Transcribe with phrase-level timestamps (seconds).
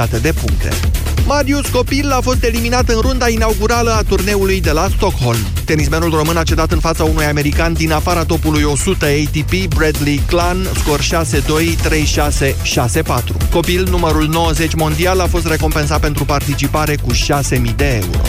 [0.00, 0.68] egalitate de puncte.
[1.26, 5.38] Marius Copil a fost eliminat în runda inaugurală a turneului de la Stockholm.
[5.64, 10.68] Tenismenul român a cedat în fața unui american din afara topului 100 ATP, Bradley Clan,
[10.74, 11.04] scor 6-2,
[12.42, 12.54] 3-6,
[13.42, 13.50] 6-4.
[13.52, 18.20] Copil, numărul 90 mondial, a fost recompensat pentru participare cu 6.000 de euro.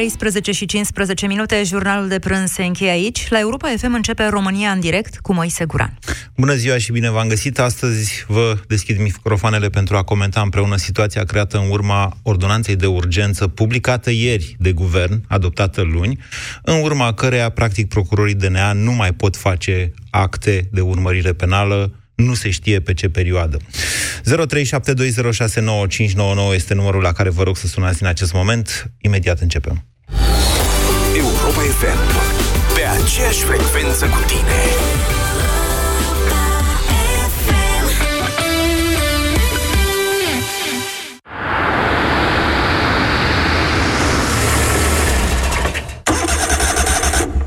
[0.00, 3.28] 13 și 15 minute, jurnalul de prânz se încheie aici.
[3.28, 5.98] La Europa FM începe România în direct cu Moise Guran.
[6.36, 7.58] Bună ziua și bine v-am găsit.
[7.58, 13.48] Astăzi vă deschid microfoanele pentru a comenta împreună situația creată în urma ordonanței de urgență
[13.48, 16.18] publicată ieri de guvern, adoptată luni,
[16.62, 21.92] în urma căreia, practic, procurorii DNA nu mai pot face acte de urmărire penală
[22.24, 23.56] nu se știe pe ce perioadă.
[23.56, 23.62] 0372069599
[26.54, 28.92] este numărul la care vă rog să sunați în acest moment.
[28.98, 29.84] Imediat începem.
[31.16, 31.98] Europa FM.
[32.74, 34.58] Pe aceeași frecvență cu tine.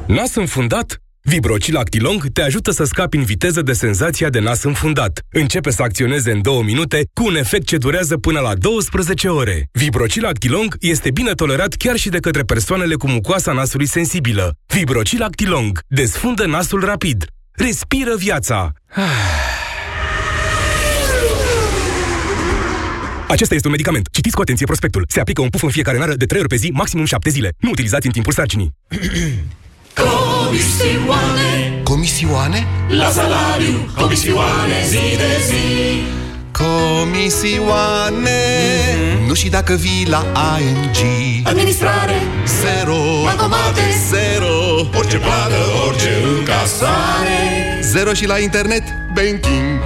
[0.08, 1.02] Nas înfundat?
[1.26, 5.22] Vibrocil Actilong te ajută să scapi în viteză de senzația de nas înfundat.
[5.32, 9.70] Începe să acționeze în două minute cu un efect ce durează până la 12 ore.
[9.72, 14.56] Vibrocil Actilong este bine tolerat chiar și de către persoanele cu mucoasa nasului sensibilă.
[14.68, 17.26] Vibrocil Actilong desfundă nasul rapid.
[17.52, 18.72] Respiră viața.
[23.28, 24.08] Acesta este un medicament.
[24.12, 25.06] Citiți cu atenție prospectul.
[25.08, 27.54] Se aplică un puf în fiecare nară de 3 ori pe zi, maximum 7 zile.
[27.58, 28.74] Nu utilizați în timpul sarcinii.
[30.54, 31.82] Comisioane.
[31.84, 32.68] Comisioane?
[32.90, 33.90] La salariu.
[33.96, 36.04] Comisioane zi de zi.
[36.52, 38.20] Comisioane.
[38.22, 39.28] Mm-hmm.
[39.28, 40.26] Nu și dacă vii la
[40.60, 42.22] ING Administrare.
[42.62, 42.96] Zero.
[43.24, 44.88] Bankomate Zero.
[44.98, 45.56] Orice plată,
[45.88, 47.80] orice încasare.
[47.82, 48.84] Zero și la internet.
[49.14, 49.82] Banking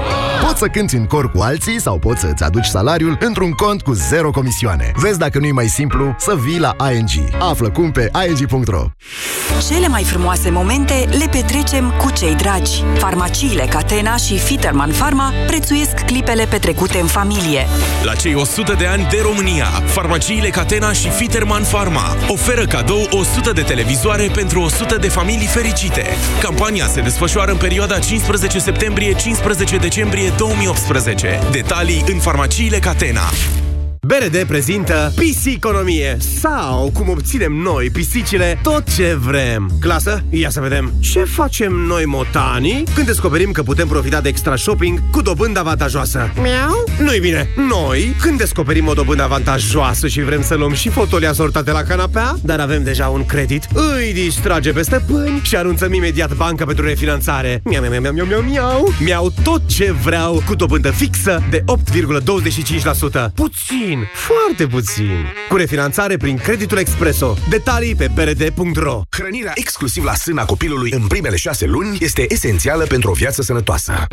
[0.57, 3.93] Poți să cânti în cor cu alții sau poți să-ți aduci salariul într-un cont cu
[3.93, 4.91] zero comisioane.
[4.95, 7.09] Vezi dacă nu-i mai simplu să vii la ING.
[7.39, 8.85] Află cum pe ing.ro
[9.67, 12.83] Cele mai frumoase momente le petrecem cu cei dragi.
[12.97, 17.67] Farmaciile Catena și Fiterman Pharma prețuiesc clipele petrecute în familie.
[18.03, 23.51] La cei 100 de ani de România, farmaciile Catena și Fiterman Pharma oferă cadou 100
[23.51, 26.05] de televizoare pentru 100 de familii fericite.
[26.41, 31.39] Campania se desfășoară în perioada 15 septembrie-15 decembrie 2018.
[31.51, 33.29] Detalii în farmaciile Catena.
[34.01, 39.71] BRD prezintă Pisiconomie sau cum obținem noi, pisicile, tot ce vrem.
[39.79, 44.55] Clasă, ia să vedem ce facem noi motanii când descoperim că putem profita de extra
[44.55, 46.31] shopping cu dobândă avantajoasă.
[46.41, 46.83] Miau?
[46.99, 47.49] Nu-i bine.
[47.69, 52.35] Noi, când descoperim o dobândă avantajoasă și vrem să luăm și fotolii asortate la canapea,
[52.41, 57.61] dar avem deja un credit, îi distrage pe stăpâni și anunțăm imediat banca pentru refinanțare.
[57.63, 58.93] Miau, miau, miau, miau, miau, miau.
[58.99, 61.63] Miau tot ce vreau cu dobândă fixă de
[63.19, 63.31] 8,25%.
[63.33, 65.25] Puțin puțin, foarte puțin.
[65.49, 67.37] Cu refinanțare prin creditul Expreso.
[67.49, 73.09] Detalii pe brd.ro Hrănirea exclusiv la sâna copilului în primele șase luni este esențială pentru
[73.09, 74.07] o viață sănătoasă.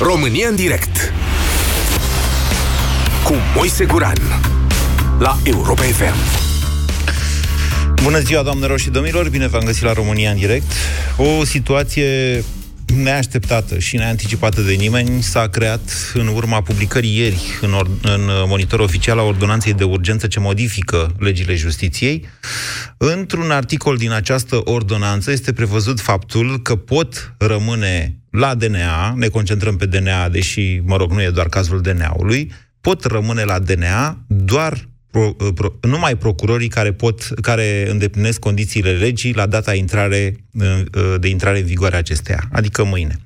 [0.00, 1.12] România în direct
[3.24, 4.18] cu Moise Guran
[5.18, 6.49] la Europa FM.
[8.02, 10.72] Bună ziua, doamnelor și domnilor, bine v-am găsit la România în direct.
[11.16, 12.42] O situație
[12.96, 18.80] neașteptată și neanticipată de nimeni s-a creat în urma publicării ieri în, or- în monitor
[18.80, 22.28] oficial a ordonanței de urgență ce modifică legile justiției.
[22.96, 29.76] Într-un articol din această ordonanță este prevăzut faptul că pot rămâne la DNA, ne concentrăm
[29.76, 34.88] pe DNA, deși, mă rog, nu e doar cazul DNA-ului, pot rămâne la DNA doar
[35.10, 40.64] pro, uh, pro, numai procurorii care pot, care îndeplinesc condițiile legii la data intrare, uh,
[40.94, 43.16] uh, de intrare în vigoare acesteia, adică mâine.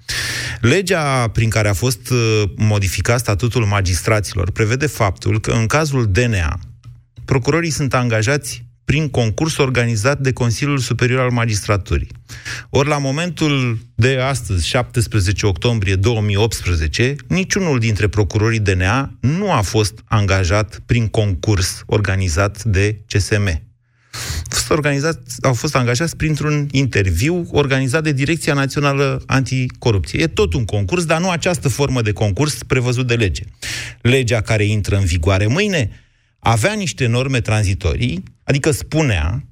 [0.60, 2.12] Legea prin care a fost
[2.56, 6.58] modificat statutul magistraților prevede faptul că în cazul DNA,
[7.24, 12.08] procurorii sunt angajați prin concurs organizat de Consiliul Superior al Magistraturii.
[12.70, 19.98] Ori la momentul de astăzi, 17 octombrie 2018, niciunul dintre procurorii DNA nu a fost
[20.04, 23.62] angajat prin concurs organizat de CSM.
[24.48, 30.22] Fost organizat, au fost angajați printr-un interviu organizat de Direcția Națională Anticorupție.
[30.22, 33.42] E tot un concurs, dar nu această formă de concurs prevăzut de lege.
[34.00, 35.90] Legea care intră în vigoare mâine
[36.38, 39.44] avea niște norme tranzitorii, adică spunea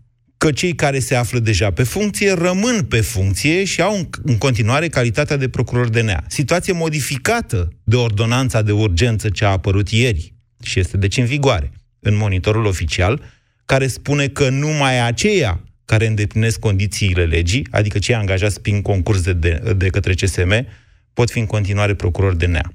[0.42, 4.88] că cei care se află deja pe funcție rămân pe funcție și au în continuare
[4.88, 6.24] calitatea de procuror DNA.
[6.28, 11.72] Situație modificată de ordonanța de urgență ce a apărut ieri și este deci în vigoare
[12.00, 13.22] în monitorul oficial,
[13.64, 19.32] care spune că numai aceia care îndeplinesc condițiile legii, adică cei angajați prin concurs de,
[19.32, 20.66] de, de către CSM,
[21.12, 22.72] pot fi în continuare procurori de nea.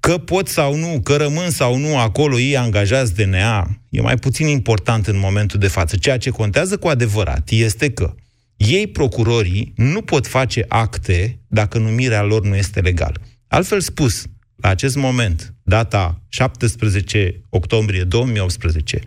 [0.00, 4.16] Că pot sau nu, că rămân sau nu acolo ei angajați de nea, e mai
[4.16, 5.96] puțin important în momentul de față.
[5.96, 8.14] Ceea ce contează cu adevărat este că
[8.56, 13.20] ei, procurorii, nu pot face acte dacă numirea lor nu este legală.
[13.48, 14.26] Altfel spus,
[14.56, 19.00] la acest moment, data 17 octombrie 2018,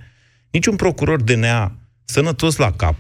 [0.52, 1.76] niciun procuror de nea
[2.06, 2.96] sănătos la cap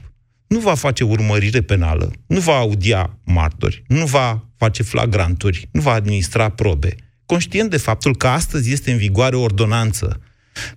[0.47, 5.91] nu va face urmărire penală, nu va audia martori, nu va face flagranturi, nu va
[5.93, 6.95] administra probe,
[7.31, 10.21] conștient de faptul că astăzi este în vigoare o ordonanță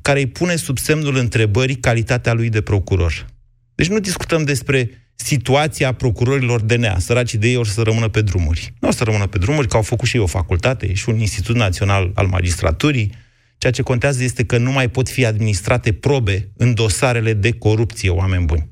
[0.03, 3.27] care îi pune sub semnul întrebării calitatea lui de procuror.
[3.75, 6.99] Deci nu discutăm despre situația procurorilor DNA.
[6.99, 8.73] Săracii de ei or să rămână pe drumuri.
[8.81, 11.19] Nu o să rămână pe drumuri, că au făcut și ei o facultate și un
[11.19, 13.13] Institut Național al Magistraturii.
[13.59, 18.11] Ceea ce contează este că nu mai pot fi administrate probe în dosarele de corupție,
[18.11, 18.69] oameni buni.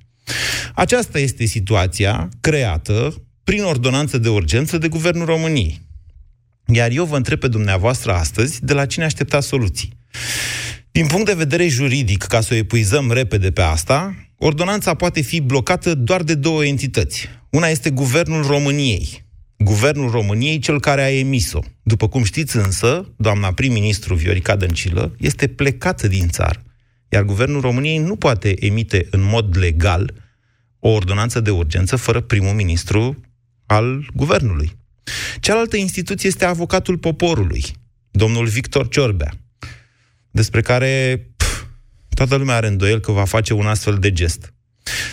[0.75, 5.90] Aceasta este situația creată prin ordonanță de urgență de Guvernul României.
[6.73, 9.93] Iar eu vă întreb pe dumneavoastră astăzi de la cine aștepta soluții.
[10.91, 15.41] Din punct de vedere juridic, ca să o epuizăm repede pe asta, ordonanța poate fi
[15.41, 17.29] blocată doar de două entități.
[17.51, 19.25] Una este Guvernul României.
[19.57, 21.61] Guvernul României, cel care a emis-o.
[21.83, 26.63] După cum știți însă, doamna prim-ministru Viorica Dăncilă este plecată din țară.
[27.09, 30.15] Iar Guvernul României nu poate emite în mod legal
[30.79, 33.21] o ordonanță de urgență fără primul ministru
[33.67, 34.73] al guvernului.
[35.40, 37.64] Cealaltă instituție este avocatul poporului,
[38.10, 39.32] domnul Victor Ciorbea,
[40.31, 41.64] despre care pf,
[42.14, 44.52] toată lumea are îndoiel că va face un astfel de gest.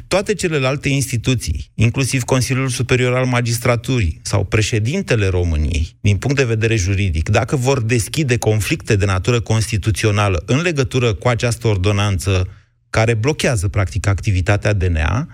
[0.08, 6.76] Toate celelalte instituții, inclusiv Consiliul Superior al Magistraturii sau președintele României, din punct de vedere
[6.76, 12.48] juridic, dacă vor deschide conflicte de natură constituțională în legătură cu această ordonanță
[12.90, 15.28] care blochează, practic, activitatea DNA,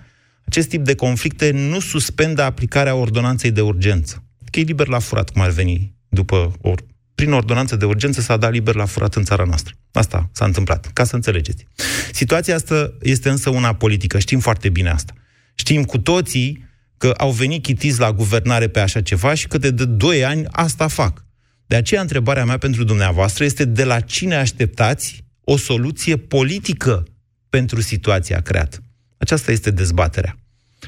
[0.46, 4.25] acest tip de conflicte nu suspendă aplicarea ordonanței de urgență.
[4.56, 6.74] Că e liber la furat, cum ar veni după o
[7.16, 9.74] prin ordonanță de urgență s-a dat liber la furat în țara noastră.
[9.92, 11.68] Asta s-a întâmplat, ca să înțelegeți.
[12.12, 15.14] Situația asta este însă una politică, știm foarte bine asta.
[15.56, 16.66] Știm cu toții
[16.98, 20.88] că au venit chitiți la guvernare pe așa ceva și că de 2 ani asta
[20.88, 21.26] fac.
[21.66, 27.04] De aceea întrebarea mea pentru dumneavoastră este de la cine așteptați o soluție politică
[27.50, 28.78] pentru situația creată.
[29.18, 30.38] Aceasta este dezbaterea.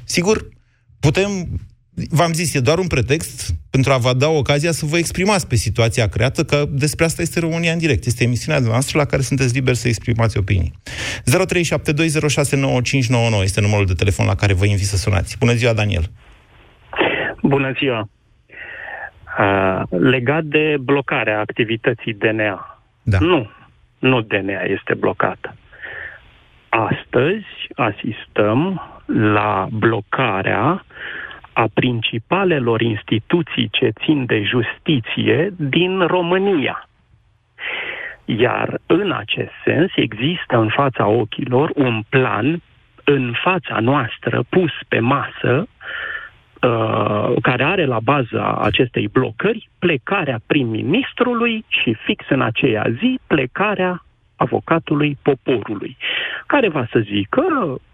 [0.04, 0.48] Sigur,
[1.00, 1.60] putem
[2.10, 5.56] v-am zis, e doar un pretext pentru a vă da ocazia să vă exprimați pe
[5.56, 8.06] situația creată, că despre asta este România în direct.
[8.06, 10.72] Este emisiunea noastră la care sunteți liberi să exprimați opinii.
[13.40, 15.38] 0372069599 este numărul de telefon la care vă invit să sunați.
[15.38, 16.04] Bună ziua, Daniel!
[17.42, 18.10] Bună ziua!
[19.40, 22.82] Uh, legat de blocarea activității DNA.
[23.04, 23.18] Da.
[23.20, 23.50] Nu,
[24.00, 25.56] nu DNA este blocată.
[26.70, 27.46] Astăzi
[27.76, 30.86] asistăm la blocarea
[31.58, 36.90] a principalelor instituții ce țin de justiție din România.
[38.26, 42.62] Iar în acest sens există în fața ochilor un plan
[43.04, 45.68] în fața noastră pus pe masă
[46.62, 54.04] uh, care are la baza acestei blocări plecarea prim-ministrului și fix în aceea zi plecarea
[54.36, 55.98] avocatului poporului,
[56.48, 57.46] care va să zică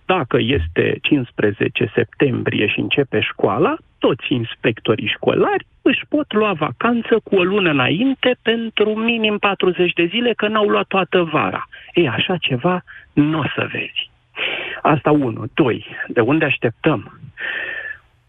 [0.05, 7.35] dacă este 15 septembrie și începe școala, toți inspectorii școlari își pot lua vacanță cu
[7.35, 11.68] o lună înainte pentru minim 40 de zile, că n-au luat toată vara.
[11.94, 14.09] Ei, așa ceva nu o să vezi.
[14.81, 15.44] Asta unu.
[15.54, 17.19] Doi, de unde așteptăm?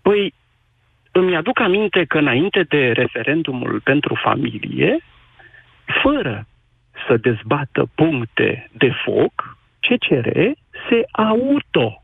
[0.02, 0.34] Păi,
[1.12, 4.98] îmi aduc aminte că înainte de referendumul pentru familie,
[6.02, 6.46] fără
[7.06, 10.28] să dezbată puncte de foc, CCR
[10.88, 12.02] se auto,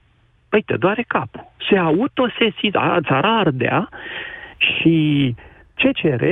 [0.48, 3.88] păi te doare capul, se autosesiza, țara ardea
[4.56, 5.34] și
[5.74, 6.24] CCR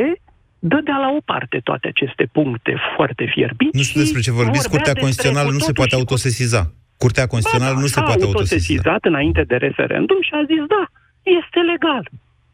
[0.58, 3.76] dădea la o parte toate aceste puncte foarte fierbinți.
[3.76, 6.72] Nu știu despre ce vorbiți, Curtea Constituțională nu se poate autosesiza.
[6.96, 8.34] Curtea Constituțională da, da, nu se poate autosesiza.
[8.34, 10.84] autosesizat înainte de referendum și a zis, da,
[11.22, 12.04] este legal.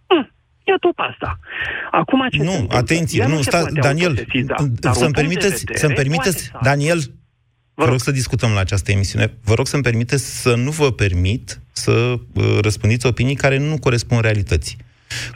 [0.06, 0.26] Hm,
[0.68, 1.38] Ia tot asta.
[1.90, 4.14] Acum ce Nu, atenție, nu, sta, Daniel,
[4.80, 6.98] să-mi permiteți, să-mi permiteți, Daniel,
[7.74, 9.34] Vă rog să discutăm la această emisiune.
[9.42, 14.20] Vă rog să-mi permiteți să nu vă permit să uh, răspândiți opinii care nu corespund
[14.20, 14.76] realității.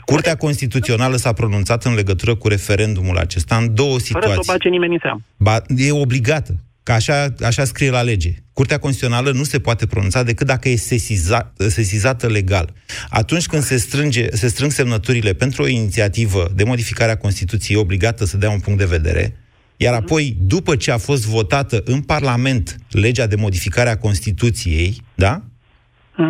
[0.05, 4.29] Curtea Constituțională s-a pronunțat în legătură cu referendumul acesta în două situații.
[4.29, 5.21] Fără să o bage nimeni în seamă.
[5.37, 6.55] Ba, e obligată.
[6.83, 8.33] Că așa, așa scrie la lege.
[8.53, 12.73] Curtea Constituțională nu se poate pronunța decât dacă e sesiza, sesizată legal.
[13.09, 17.81] Atunci când se, strânge, se strâng semnăturile pentru o inițiativă de modificare a Constituției, e
[17.81, 19.35] obligată să dea un punct de vedere,
[19.81, 25.43] Iar apoi, după ce a fost votată în Parlament legea de modificare a Constituției, da?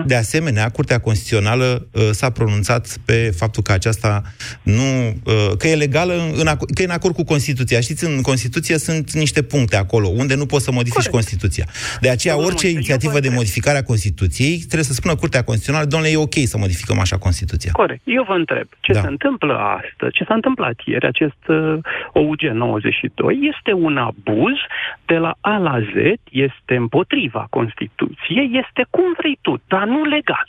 [0.05, 4.21] De asemenea, Curtea Constituțională uh, s-a pronunțat pe faptul că aceasta
[4.63, 4.81] nu.
[5.25, 7.79] Uh, că e legală, în, ac- că e în acord cu Constituția.
[7.79, 11.13] Știți, în Constituție sunt niște puncte acolo unde nu poți să modifici Corect.
[11.13, 11.65] Constituția.
[12.01, 13.41] De aceea, Domnul orice Moise, eu inițiativă vă de întreb.
[13.41, 17.71] modificare a Constituției trebuie să spună Curtea Constituțională, domnule, e ok să modificăm așa Constituția.
[17.71, 18.01] Corect.
[18.03, 19.01] Eu vă întreb, ce Da.
[19.01, 21.77] se întâmplă astăzi, ce s-a întâmplat ieri, acest uh,
[22.13, 24.57] OUG 92, este un abuz
[25.05, 25.95] de la A la Z,
[26.31, 30.47] este împotriva Constituției, este cum vrei tu, dar nu legal.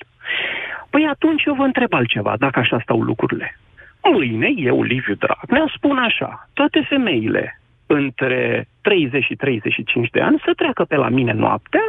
[0.90, 3.58] Păi atunci eu vă întreb altceva, dacă așa stau lucrurile.
[4.02, 10.52] Mâine, eu, Liviu Dragnea, spun așa, toate femeile între 30 și 35 de ani să
[10.56, 11.84] treacă pe la mine noaptea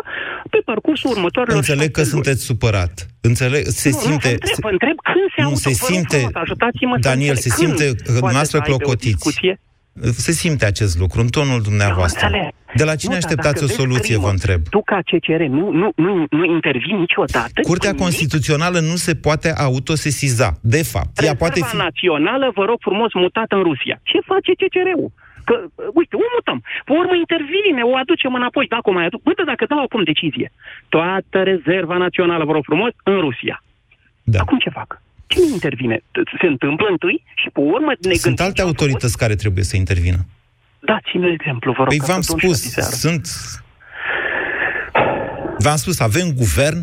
[0.50, 2.14] pe parcursul următoarelor Înțeleg că șapte luni.
[2.16, 2.94] sunteți supărat.
[3.22, 4.30] Înțeleg, se nu, simte...
[4.30, 6.96] Nu, vă întreb, vă întreb când se nu, auto, se vă rog simte, frumos, ajutați-mă
[7.00, 7.44] să Daniel, înțeleg.
[7.46, 9.14] se Când simte că poate dumneavoastră să aibă o clocotiți.
[9.16, 9.54] discuție?
[10.26, 12.26] Se simte acest lucru în tonul dumneavoastră.
[12.26, 12.54] Eu înțeleg.
[12.80, 14.62] De la cine Nu, dar așteptați dacă o vezi soluție, crimă, vă întreb?
[14.76, 17.58] Tu ca CCR nu, nu, nu, nu intervii niciodată?
[17.62, 18.08] Curtea cu nimic?
[18.08, 20.50] Constituțională nu se poate autosesiza.
[20.76, 21.76] De fapt, ea Rezerva poate fi...
[21.76, 23.96] națională, vă rog frumos, mutată în Rusia.
[24.04, 25.12] Ce face CCR-ul?
[25.48, 26.60] Că, uh, uite, o mutăm.
[26.88, 28.66] Pe urmă intervine, o aducem înapoi.
[28.76, 30.48] Dacă o mai aduc, uite, dacă dau acum decizie.
[30.96, 33.56] Toată rezerva națională, vă rog frumos, în Rusia.
[34.34, 34.40] Da.
[34.44, 34.90] Acum ce fac?
[35.28, 35.98] Cine intervine?
[36.42, 38.82] Se întâmplă întâi și pe urmă ne Sunt gândim alte ce am făcut?
[38.82, 40.22] autorități care trebuie să intervină.
[40.82, 41.88] Dați-mi exemplu, vă rog.
[41.88, 42.96] Păi ca v-am să dorm spus, și aseară.
[42.96, 43.28] sunt...
[45.58, 46.82] V-am spus, avem guvern.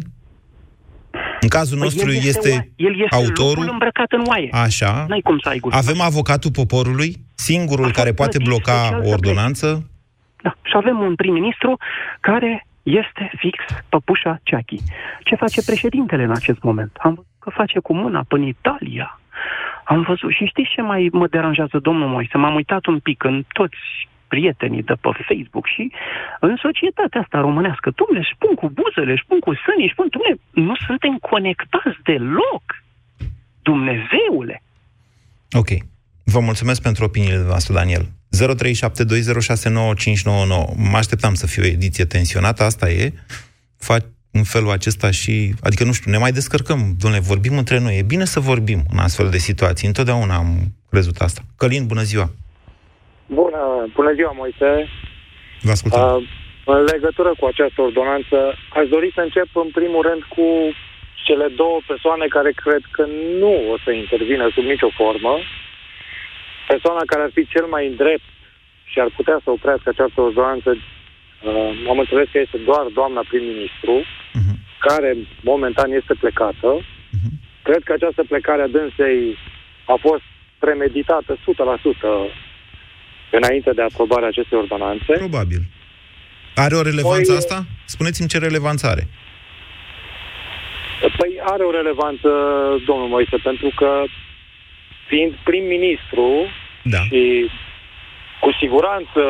[1.41, 3.49] În cazul Păi nostru el este, este, oa- el este autorul.
[3.55, 4.49] lupul îmbrăcat în oaie.
[4.53, 5.05] Așa.
[5.09, 5.81] N-ai cum să ai guvern.
[5.83, 9.91] Avem avocatul poporului, singurul A care fost poate plătit bloca special o să ordonanță.
[10.43, 10.55] Da.
[10.63, 11.77] Și avem un prim-ministru
[12.21, 14.77] care este fix păpușa Ceachi.
[15.25, 16.93] Ce face președintele în acest moment?
[16.99, 19.21] Am văzut că face cu mâna până Italia.
[19.93, 20.31] Am văzut.
[20.37, 22.37] Și știți ce mai mă deranjează, domnul Moise?
[22.39, 23.83] M-am uitat un pic în toți
[24.29, 25.93] prietenii de pe Facebook și
[26.41, 27.91] în societatea asta românească.
[27.91, 31.99] Dom'le, își spun cu buzele, își spun cu sânii, își spun, dom'le, nu suntem conectați
[32.03, 32.65] deloc.
[33.63, 34.63] Dumnezeule!
[35.61, 35.71] Ok.
[36.25, 38.05] Vă mulțumesc pentru opiniile noastre, Daniel.
[38.05, 38.07] 0372069599.
[40.91, 43.13] Mă așteptam să fie o ediție tensionată, asta e.
[43.79, 45.53] Fac în felul acesta și...
[45.63, 47.99] Adică, nu știu, ne mai descărcăm, domnule, vorbim între noi.
[47.99, 49.87] E bine să vorbim în astfel de situații.
[49.87, 50.51] Întotdeauna am
[50.91, 51.41] crezut asta.
[51.57, 52.31] Călin, bună ziua!
[53.27, 53.63] Bună,
[53.95, 54.89] bună ziua, Moise.
[55.61, 56.01] Vă ascultăm.
[56.03, 56.29] Uh,
[56.65, 58.37] în legătură cu această ordonanță,
[58.79, 60.47] aș dori să încep în primul rând cu
[61.27, 63.05] cele două persoane care cred că
[63.41, 65.35] nu o să intervină sub nicio formă.
[66.69, 68.29] Persoana care ar fi cel mai îndrept
[68.91, 73.97] și ar putea să oprească această ordonanță, uh, am înțeles că este doar doamna prim-ministru,
[73.99, 74.18] Mhm.
[74.79, 76.71] Care momentan este plecată.
[77.63, 79.37] Cred că această plecare a dânsei
[79.85, 80.23] a fost
[80.59, 82.31] premeditată 100%
[83.31, 85.13] înainte de aprobarea acestei ordonanțe.
[85.13, 85.61] Probabil.
[86.55, 87.65] Are o relevanță Păi- asta?
[87.85, 89.07] Spuneți-mi ce relevanță are.
[91.17, 92.29] Păi are o relevanță,
[92.87, 94.05] domnul Moise, pentru că
[95.09, 96.29] fiind prim-ministru
[96.83, 96.99] Da.
[96.99, 97.51] și
[98.41, 99.23] cu siguranță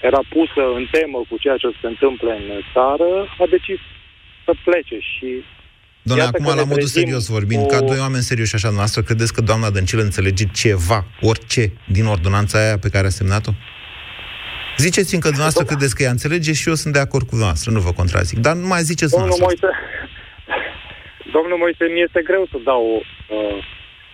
[0.00, 3.78] era pusă în temă cu ceea ce se întâmplă în țară, a decis
[4.44, 5.28] să plece și
[6.04, 8.54] Doamne, Iată acum că la ne modul trezim serios vorbind, cu- ca doi oameni serioși
[8.54, 13.10] așa noastră, credeți că doamna Dăncilă înțelege ceva, orice, din ordonanța aia pe care a
[13.20, 13.52] semnat-o?
[14.84, 17.80] Ziceți-mi că dumneavoastră credeți că ea înțelege și eu sunt de acord cu dumneavoastră, nu
[17.80, 18.38] vă contrazic.
[18.46, 19.68] Dar nu mai ziceți Domnul dumneavoastră.
[19.70, 19.80] Moise,
[21.36, 22.82] domnul Moise, mi este greu să dau,
[23.36, 23.58] uh,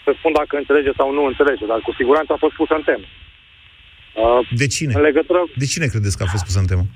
[0.05, 3.07] să spun dacă înțelege sau nu înțelege, dar cu siguranță a fost pusă în temă.
[4.23, 4.93] Uh, De cine?
[4.99, 6.87] în legătură De cine credeți că a fost pus în temă?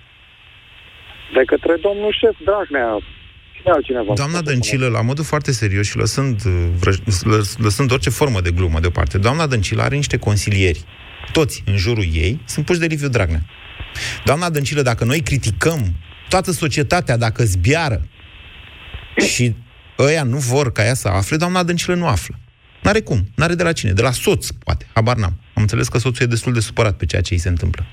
[1.38, 3.21] de către domnul șef Dragnea, cine
[3.70, 4.12] altcineva.
[4.14, 8.50] Doamna Dăncilă, la modul foarte serios și lăsând, uh, vrăj- lăs- lăsând orice formă de
[8.50, 10.84] glumă deoparte, doamna Dăncilă are niște consilieri.
[11.32, 13.42] Toți în jurul ei sunt puși de Liviu Dragnea.
[14.24, 15.94] Doamna Dăncilă, dacă noi criticăm
[16.28, 18.08] toată societatea, dacă zbiară
[19.16, 19.54] și
[19.98, 22.34] ăia nu vor ca ea să afle, doamna Dăncilă nu află.
[22.82, 23.20] N-are cum.
[23.36, 23.92] N-are de la cine.
[23.92, 24.86] De la soț, poate.
[24.94, 25.34] Habar n-am.
[25.54, 27.84] Am înțeles că soțul e destul de supărat pe ceea ce îi se întâmplă.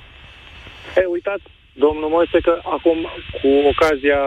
[0.98, 2.98] E, uitați, domnul Moise, că acum,
[3.42, 4.22] cu ocazia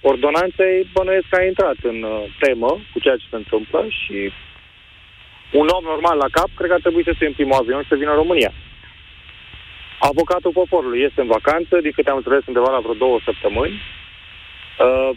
[0.00, 4.18] ordonanței, bănuiesc că a intrat în uh, temă cu ceea ce se întâmplă și
[5.60, 7.88] un om normal la cap, cred că ar trebui să se în primul avion și
[7.92, 8.52] să vină în România.
[10.10, 13.74] Avocatul poporului este în vacanță, din câte am înțeles, undeva la vreo două săptămâni,
[14.86, 15.10] uh,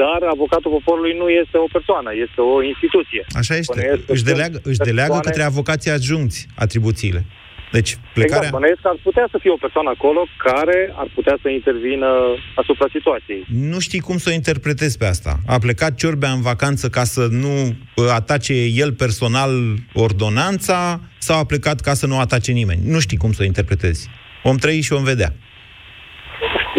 [0.00, 3.22] dar avocatul poporului nu este o persoană, este o instituție.
[3.40, 3.72] Așa este.
[3.74, 7.20] Bănuiesc că Își sunt deleagă, își deleagă persoane- către avocații adjuncți atribuțiile.
[7.72, 8.36] Deci, plecarea...
[8.36, 12.06] Exact, bănuiesc că ar putea să fie o persoană acolo care ar putea să intervină
[12.54, 13.44] asupra situației.
[13.72, 15.36] Nu știi cum să o interpretezi pe asta.
[15.46, 18.54] A plecat Ciorbea în vacanță ca să nu uh, atace
[18.84, 19.50] el personal
[19.94, 22.80] ordonanța sau a plecat ca să nu atace nimeni?
[22.84, 24.08] Nu știi cum să o interpretezi.
[24.42, 25.30] Vom trăi și vom vedea.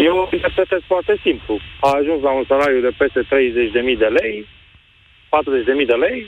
[0.06, 1.54] Eu o interpretez foarte simplu.
[1.80, 4.46] A ajuns la un salariu de peste 30.000 de lei,
[5.82, 6.18] 40.000 de lei,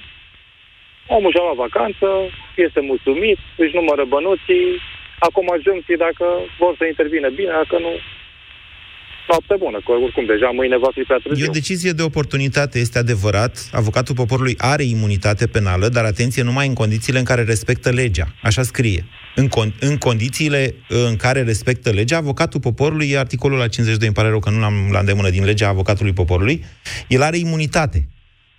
[1.17, 2.09] omul și-a luat vacanță,
[2.67, 4.67] este mulțumit, își numără bănuții,
[5.29, 6.27] acum ajungții dacă
[6.63, 7.93] vor să intervină bine, dacă nu,
[9.31, 11.45] noapte bună, că oricum deja mâine va fi prea târziu.
[11.45, 13.53] E o decizie de oportunitate, este adevărat.
[13.83, 18.27] Avocatul poporului are imunitate penală, dar atenție numai în condițiile în care respectă legea.
[18.49, 19.03] Așa scrie.
[19.35, 24.17] În, con- în condițiile în care respectă legea, avocatul poporului, e articolul la 52, îmi
[24.17, 26.65] pare rău că nu l-am la îndemână din legea avocatului poporului,
[27.09, 28.09] el are imunitate.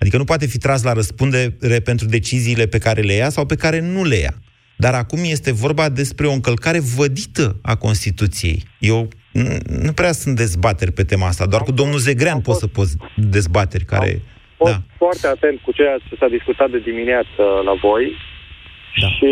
[0.01, 3.55] Adică nu poate fi tras la răspundere pentru deciziile pe care le ia sau pe
[3.55, 4.33] care nu le ia.
[4.75, 8.63] Dar acum este vorba despre o încălcare vădită a Constituției.
[8.79, 9.07] Eu
[9.87, 13.85] nu prea sunt dezbateri pe tema asta, doar cu domnul Zegrean pot să poți dezbateri
[13.85, 14.11] care...
[14.11, 14.21] Am
[14.57, 14.81] fost da.
[14.97, 18.05] foarte atent cu ceea ce s-a discutat de dimineață la voi
[19.01, 19.07] da.
[19.07, 19.31] și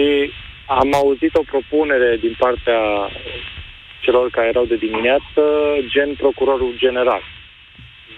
[0.68, 2.82] am auzit o propunere din partea
[4.02, 5.42] celor care erau de dimineață,
[5.94, 7.22] gen procurorul general.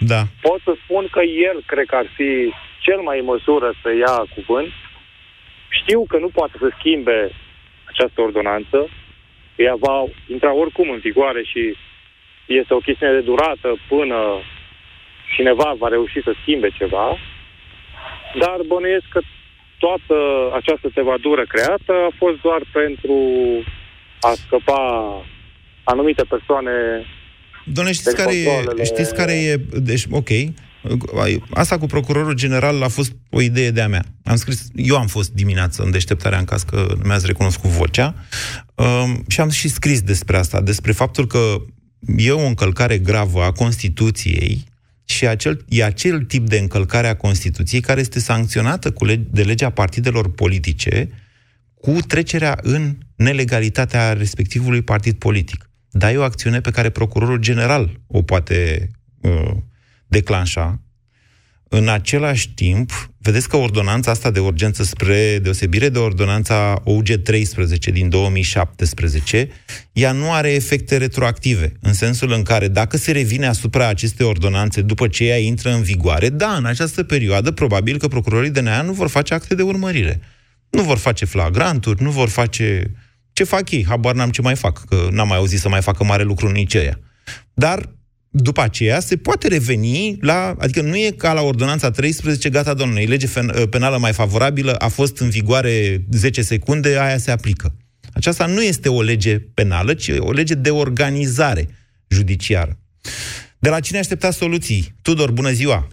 [0.06, 0.22] Da.
[0.40, 4.16] Pot să spun că el cred că ar fi cel mai în măsură să ia
[4.34, 4.72] cuvânt.
[5.68, 7.30] Știu că nu poate să schimbe
[7.84, 8.88] această ordonanță,
[9.56, 11.76] ea va intra oricum în vigoare și
[12.46, 14.18] este o chestiune de durată până
[15.34, 17.18] cineva va reuși să schimbe ceva,
[18.38, 19.20] dar bănuiesc că
[19.78, 20.16] toată
[20.54, 23.18] această tevadură creată a fost doar pentru
[24.20, 24.82] a scăpa
[25.84, 27.06] anumite persoane
[27.66, 29.56] Doamne, știți care, e, știți care e...
[29.78, 30.28] Deci, ok,
[31.50, 34.04] Asta cu procurorul general a fost o idee de-a mea.
[34.24, 38.14] Am scris, eu am fost dimineață în deșteptarea în caz că mi-ați recunoscut vocea
[38.74, 41.62] um, și am și scris despre asta, despre faptul că
[42.16, 44.64] e o încălcare gravă a Constituției
[45.04, 49.42] și acel, e acel tip de încălcare a Constituției care este sancționată cu leg- de
[49.42, 51.08] legea partidelor politice
[51.74, 55.70] cu trecerea în nelegalitatea respectivului partid politic.
[55.94, 59.56] Dar e o acțiune pe care procurorul general o poate uh,
[60.06, 60.80] declanșa.
[61.74, 67.90] În același timp, vedeți că ordonanța asta de urgență, spre deosebire de ordonanța OUG 13
[67.90, 69.48] din 2017,
[69.92, 74.82] ea nu are efecte retroactive, în sensul în care dacă se revine asupra acestei ordonanțe
[74.82, 78.82] după ce ea intră în vigoare, da, în această perioadă, probabil că procurorii de DNA
[78.82, 80.20] nu vor face acte de urmărire.
[80.70, 82.90] Nu vor face flagranturi, nu vor face...
[83.32, 83.84] Ce fac ei?
[83.88, 86.74] Habar n-am ce mai fac, că n-am mai auzit să mai facă mare lucru nici
[86.74, 86.98] ăia.
[87.54, 87.92] Dar
[88.30, 93.04] după aceea se poate reveni la, adică nu e ca la ordonanța 13, gata, domnule,
[93.04, 93.26] lege
[93.70, 97.74] penală mai favorabilă, a fost în vigoare 10 secunde, aia se aplică.
[98.12, 101.68] Aceasta nu este o lege penală, ci o lege de organizare
[102.08, 102.78] judiciară.
[103.58, 104.94] De la cine aștepta soluții?
[105.02, 105.88] Tudor, bună ziua!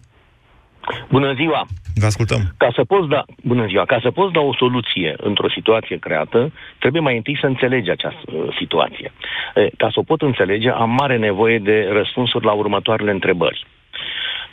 [1.10, 1.66] Bună ziua!
[1.96, 2.42] Vă ascultăm.
[2.58, 6.52] Ca să poți da, bună ziua, ca să poți da o soluție într-o situație creată,
[6.80, 9.12] trebuie mai întâi să înțelegi această uh, situație.
[9.56, 13.66] E, ca să o pot înțelege, am mare nevoie de răspunsuri la următoarele întrebări.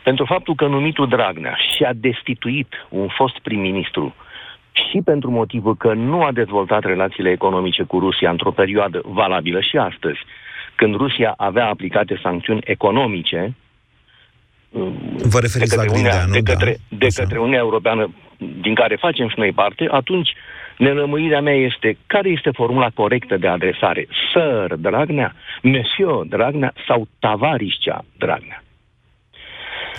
[0.03, 4.15] Pentru faptul că numitul Dragnea și-a destituit un fost prim-ministru
[4.73, 9.77] și pentru motivul că nu a dezvoltat relațiile economice cu Rusia într-o perioadă valabilă și
[9.77, 10.19] astăzi,
[10.75, 13.55] când Rusia avea aplicate sancțiuni economice,
[15.23, 16.97] Vă referiți la Grindeanu, de către, da.
[16.97, 20.31] de către Uniunea Europeană, din care facem și noi parte, atunci
[20.79, 24.09] nelămâirea mea este care este formula corectă de adresare?
[24.33, 28.63] Sir Dragnea, Monsieur Dragnea sau Tavariscea Dragnea?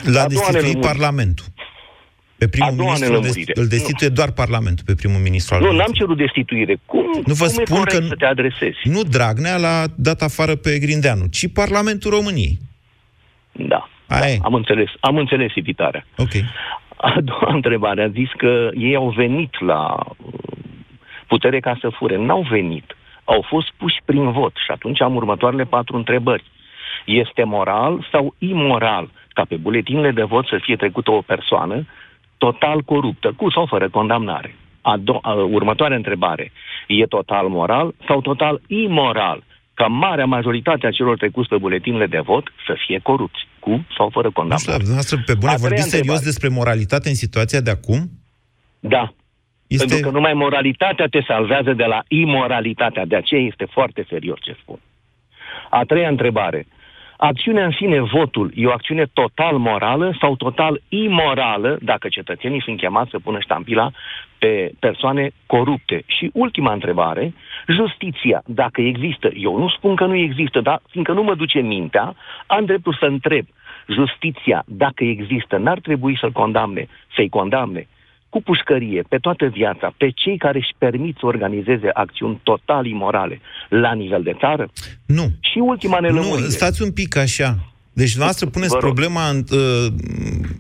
[0.03, 1.45] L-a destituit Parlamentul.
[2.37, 4.15] Pe primul ministru îl, îl destituie nu.
[4.15, 6.79] doar Parlamentul, pe primul ministru al Nu, n-am cerut destituire.
[6.85, 8.77] Cum, nu vă cum spun că să te adresezi?
[8.83, 12.59] Nu Dragnea l-a dat afară pe Grindeanu, ci Parlamentul României.
[13.51, 13.89] Da.
[14.07, 16.05] Aia da, am înțeles, am înțeles evitarea.
[16.17, 16.31] Ok.
[16.97, 20.33] A doua întrebare, a zis că ei au venit la uh,
[21.27, 22.17] putere ca să fure.
[22.17, 22.95] N-au venit.
[23.23, 24.55] Au fost puși prin vot.
[24.55, 26.43] Și atunci am următoarele patru întrebări.
[27.05, 31.85] Este moral sau imoral ca pe buletinele de vot să fie trecută o persoană
[32.37, 34.55] total coruptă, cu sau fără condamnare?
[34.81, 36.51] A do- a, următoarea întrebare.
[36.87, 39.43] E total moral sau total imoral
[39.73, 44.09] ca marea majoritate a celor trecuți pe buletinele de vot să fie corupți, cu sau
[44.09, 44.83] fără condamnare.
[44.95, 47.99] Nu știu, pe bune, vorbiți serios despre moralitate în situația de acum?
[48.79, 49.13] Da.
[49.67, 49.85] Este...
[49.85, 53.05] Pentru că numai moralitatea te salvează de la imoralitatea.
[53.05, 54.79] De aceea este foarte serios ce spun.
[55.69, 56.67] A treia întrebare.
[57.17, 62.77] Acțiunea în sine, votul, e o acțiune total morală sau total imorală dacă cetățenii sunt
[62.77, 63.91] chemați să pună ștampila
[64.37, 66.03] pe persoane corupte?
[66.05, 67.33] Și ultima întrebare,
[67.67, 72.15] justiția, dacă există, eu nu spun că nu există, dar fiindcă nu mă duce mintea,
[72.47, 73.45] am dreptul să întreb,
[73.95, 77.87] justiția, dacă există, n-ar trebui să-l condamne, să-i condamne
[78.29, 82.85] cu cu pușcărie pe toată viața pe cei care își permit să organizeze acțiuni total
[82.85, 84.69] imorale la nivel de țară?
[85.05, 85.23] Nu.
[85.39, 86.41] Și ultima nelămurire.
[86.41, 87.57] Nu, stați un pic așa.
[87.93, 89.93] Deci noastră puneți problema în, uh,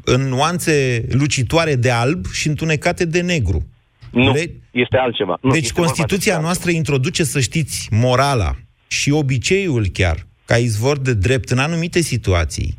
[0.03, 3.65] în nuanțe lucitoare de alb și întunecate de negru.
[4.11, 4.51] Nu, Le...
[4.71, 5.37] este altceva.
[5.41, 8.55] Nu, deci este Constituția noastră introduce, să știți, morala
[8.87, 12.77] și obiceiul chiar, ca izvor de drept în anumite situații.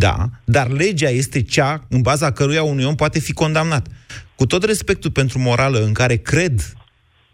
[0.00, 3.86] Da, dar legea este cea în baza căruia unui om poate fi condamnat.
[4.34, 6.72] Cu tot respectul pentru morală în care cred,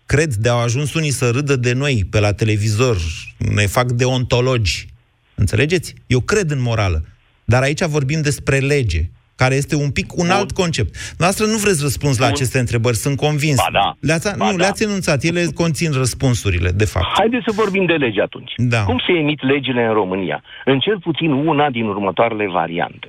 [0.06, 2.98] cred de au ajuns unii să râdă de noi pe la televizor,
[3.38, 4.88] ne fac deontologi.
[5.34, 5.94] Înțelegeți?
[6.06, 7.04] Eu cred în morală.
[7.44, 11.14] Dar aici vorbim despre lege care este un pic un alt concept.
[11.18, 13.56] Noastră nu vreți răspuns la aceste întrebări, sunt convins.
[13.56, 13.96] Ba da.
[14.00, 14.62] Le-ați, ba nu, da.
[14.62, 17.06] le-ați enunțat, ele conțin răspunsurile, de fapt.
[17.18, 18.52] Haideți să vorbim de lege atunci.
[18.56, 18.82] Da.
[18.84, 20.42] Cum se emit legile în România?
[20.64, 23.06] În cel puțin una din următoarele variante.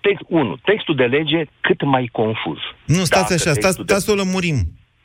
[0.00, 0.56] Text 1.
[0.64, 2.58] Textul de lege cât mai confuz.
[2.86, 4.58] Nu, stați Dacă așa, stați, textul de- stați să o lămurim.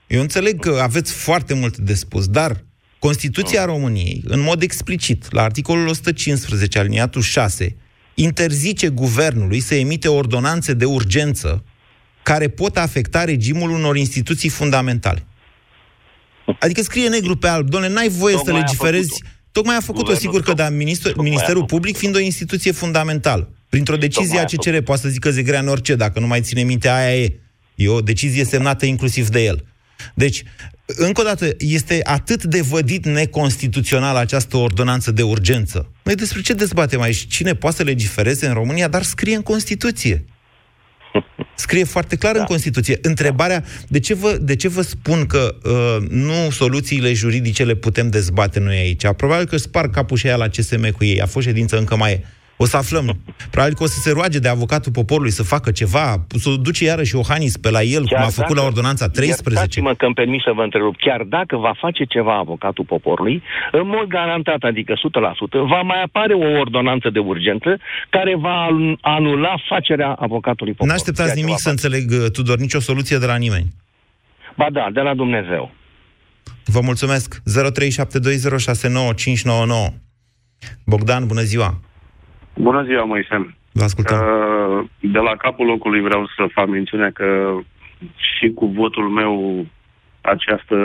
[0.07, 2.51] Eu înțeleg că aveți foarte mult de spus, dar
[2.99, 7.77] Constituția României, în mod explicit, la articolul 115, aliniatul 6,
[8.15, 11.63] interzice guvernului să emite ordonanțe de urgență
[12.23, 15.25] care pot afecta regimul unor instituții fundamentale.
[16.59, 19.07] Adică scrie negru pe alb, doamne, n-ai voie Tocmai să a legiferezi.
[19.09, 19.27] făcut-o.
[19.51, 21.75] Tocmai a făcut-o, Guvernul sigur că tot- da, minister, tocmai a Ministerul făcut-o.
[21.75, 23.49] Public fiind o instituție fundamentală.
[23.69, 26.41] Printr-o decizie Tocmai a a CCR, poate să zică Zegrea în orice, dacă nu mai
[26.41, 27.39] ține minte, aia e.
[27.75, 29.65] E o decizie semnată inclusiv de el.
[30.13, 30.43] Deci,
[30.85, 35.91] încă o dată, este atât de vădit neconstituțional această ordonanță de urgență.
[36.03, 37.27] Noi despre ce dezbatem aici?
[37.27, 40.25] Cine poate să legifereze în România, dar scrie în Constituție.
[41.55, 42.39] Scrie foarte clar da.
[42.39, 42.99] în Constituție.
[43.01, 48.09] Întrebarea, de ce vă, de ce vă spun că uh, nu soluțiile juridice le putem
[48.09, 49.07] dezbate noi aici?
[49.17, 51.21] Probabil că sparg capul și aia la CSM cu ei.
[51.21, 52.23] A fost ședință, încă mai e.
[52.57, 53.17] O să aflăm.
[53.51, 56.83] Probabil că o să se roage de avocatul poporului să facă ceva, să o duce
[56.83, 59.53] iarăși Iohannis pe la el, cum a făcut la ordonanța 13.
[59.53, 60.95] Iertați-mă că îmi permis să vă întrerup.
[60.97, 64.97] Chiar dacă va face ceva avocatul poporului, în mod garantat, adică 100%,
[65.73, 67.77] va mai apare o ordonanță de urgență
[68.09, 70.95] care va an- anula facerea avocatului poporului.
[70.97, 73.67] N-așteptați Ceea ce nimic va să înțeleg, uh, Tudor, nicio soluție de la nimeni.
[74.55, 74.57] face.
[74.57, 75.71] Ba da, de la Dumnezeu.
[76.65, 77.41] Vă mulțumesc.
[77.45, 79.93] 0372069599.
[80.85, 81.79] Bogdan, bună ziua.
[82.55, 83.55] Bună ziua, Moise.
[83.71, 84.17] Vă ascultăm.
[84.17, 87.57] Uh, De la capul locului vreau să fac mențiune că
[88.15, 89.65] și cu votul meu
[90.21, 90.75] această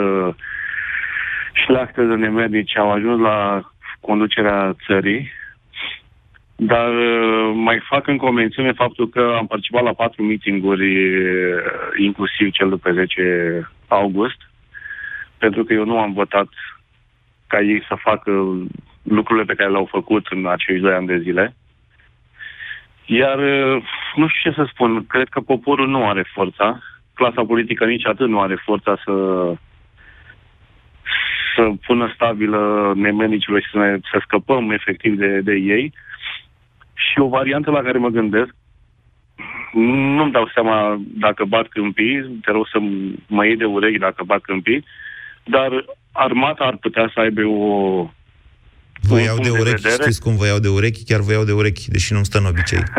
[1.53, 3.61] șleachtă de nemernici au ajuns la
[3.99, 5.31] conducerea țării,
[6.55, 11.61] dar uh, mai fac încă o mențiune faptul că am participat la patru mitinguri, uh,
[11.97, 14.37] inclusiv cel de pe 10 august,
[15.37, 16.47] pentru că eu nu am votat
[17.47, 18.31] ca ei să facă
[19.03, 21.55] lucrurile pe care le-au făcut în acești doi ani de zile.
[23.13, 23.83] Iar uh,
[24.15, 26.79] nu știu ce să spun, cred că poporul nu are forța,
[27.13, 29.13] clasa politică nici atât nu are forța să
[31.55, 35.93] să pună stabilă nemenicilor și să, ne, să scăpăm efectiv de, de ei.
[36.93, 38.55] Și o variantă la care mă gândesc,
[40.15, 42.79] nu-mi dau seama dacă bat câmpii, te rog să
[43.27, 44.85] mă iei de urechi dacă bat câmpii,
[45.43, 48.09] dar armata ar putea să aibă o...
[49.01, 50.01] Vă un iau de punct de urechi, vedere.
[50.01, 51.03] știți cum vă iau de urechi?
[51.03, 52.83] Chiar vă iau de urechi, deși nu-mi stă în obicei.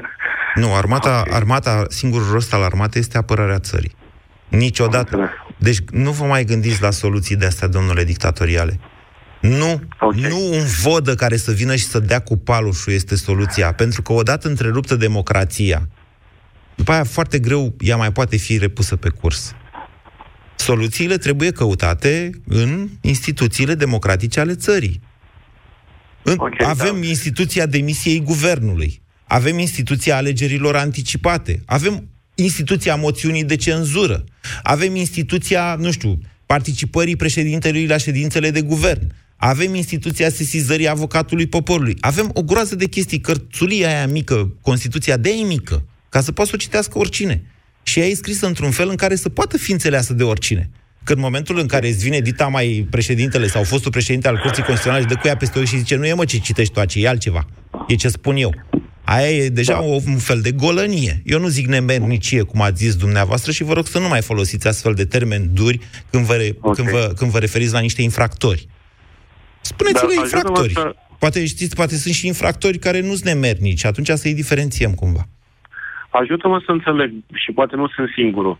[0.55, 3.95] Nu, armata, armata, singurul rost al armatei este apărarea țării.
[4.49, 5.31] Niciodată.
[5.59, 8.81] Deci nu vă mai gândiți la soluții de astea, domnule, dictatoriale.
[9.41, 10.31] Nu, okay.
[10.31, 13.73] nu un vodă care să vină și să dea cu palușul este soluția.
[13.73, 15.89] Pentru că odată întreruptă democrația,
[16.75, 19.55] după aia foarte greu ea mai poate fi repusă pe curs.
[20.55, 25.01] Soluțiile trebuie căutate în instituțiile democratice ale țării.
[26.23, 27.07] În, okay, avem da.
[27.07, 34.25] instituția demisiei guvernului, avem instituția alegerilor anticipate, avem instituția moțiunii de cenzură,
[34.63, 41.97] avem instituția, nu știu, participării președintelui la ședințele de guvern, avem instituția sesizării avocatului poporului,
[42.01, 46.51] avem o groază de chestii, cărțulia aia mică, Constituția de e mică, ca să poată
[46.51, 47.43] să o citească oricine.
[47.83, 50.71] Și ea e scrisă într-un fel în care să poată fi înțeleasă de oricine.
[51.05, 54.63] Că în momentul în care îți vine dita mai președintele sau fostul președinte al Curții
[54.63, 56.81] Constituționale și dă cu ea peste ochi și zice nu e mă ce citești tu
[56.81, 57.47] aici, e altceva.
[57.89, 58.55] E ce spun eu.
[59.05, 59.81] Aia e deja da.
[59.81, 61.23] un fel de golănie.
[61.25, 64.69] Eu nu zic nemernicie, cum ați zis dumneavoastră, și vă rog să nu mai folosiți
[64.69, 66.73] astfel de termeni duri când vă, re- okay.
[66.75, 68.69] când vă, când vă referiți la niște infractori.
[69.61, 70.73] Spuneți-le Dar infractori.
[70.73, 70.97] ajută-mă Să...
[71.19, 75.29] Poate știți, poate sunt și infractori care nu sunt nemernici, atunci să-i diferențiem cumva.
[76.11, 78.59] Ajută-mă să înțeleg, și poate nu sunt singurul.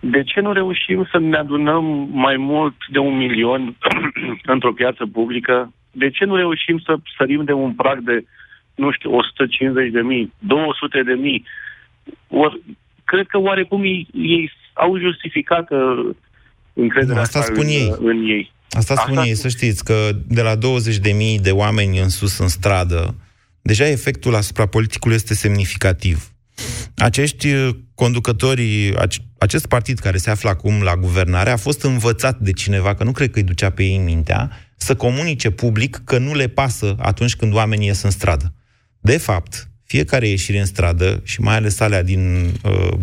[0.00, 3.76] De ce nu reușim să ne adunăm mai mult de un milion
[4.54, 5.72] într-o piață publică?
[5.90, 8.24] De ce nu reușim să sărim de un prag de,
[8.74, 11.44] nu știu, 150 de mii, 200 de mii?
[12.28, 12.60] Or,
[13.04, 16.14] cred că oarecum ei, ei au justificat uh,
[16.72, 17.94] încrederea Nu, asta asta spun în, ei.
[17.98, 18.52] în ei.
[18.70, 20.60] Asta spun Asta- ei, să știți, că de la 20.000
[21.42, 23.14] de oameni în sus în stradă,
[23.62, 26.28] deja efectul asupra politicului este semnificativ.
[26.96, 32.38] Acești uh, conducători, ac- acest partid care se află acum la guvernare a fost învățat
[32.38, 36.18] de cineva, că nu cred că îi ducea pe ei mintea, să comunice public că
[36.18, 38.54] nu le pasă atunci când oamenii ies în stradă.
[39.00, 42.98] De fapt, fiecare ieșire în stradă, și mai ales alea din uh,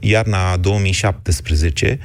[0.00, 1.98] iarna 2017,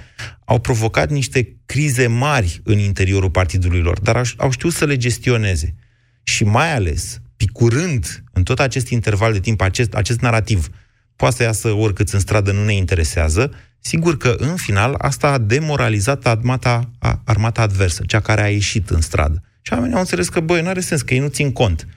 [0.45, 4.97] au provocat niște crize mari în interiorul partidului lor, dar au, au știut să le
[4.97, 5.75] gestioneze.
[6.23, 10.69] Și mai ales, picurând în tot acest interval de timp, acest, acest narativ,
[11.15, 15.37] poate să iasă oricât în stradă, nu ne interesează, sigur că în final asta a
[15.37, 19.43] demoralizat armata, a, armata adversă, cea care a ieșit în stradă.
[19.61, 21.87] Și oamenii au înțeles că, băi, nu are sens, că ei nu țin cont.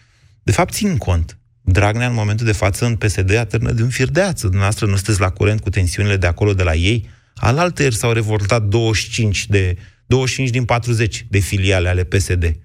[0.43, 1.39] De fapt, țin cont.
[1.61, 4.43] Dragnea, în momentul de față, în PSD, atârnă de un fir de ață.
[4.43, 7.09] Dumneavoastră nu sunteți la curent cu tensiunile de acolo, de la ei.
[7.35, 9.77] Alaltăieri s-au revoltat 25, de,
[10.07, 12.57] 25 din 40 de filiale ale PSD.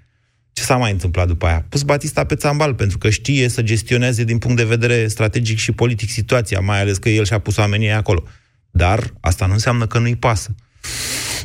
[0.53, 1.65] Ce s-a mai întâmplat după aia?
[1.69, 5.71] Pus Batista pe țambal, pentru că știe să gestioneze din punct de vedere strategic și
[5.71, 8.23] politic situația, mai ales că el și-a pus oamenii acolo.
[8.71, 10.55] Dar asta nu înseamnă că nu-i pasă.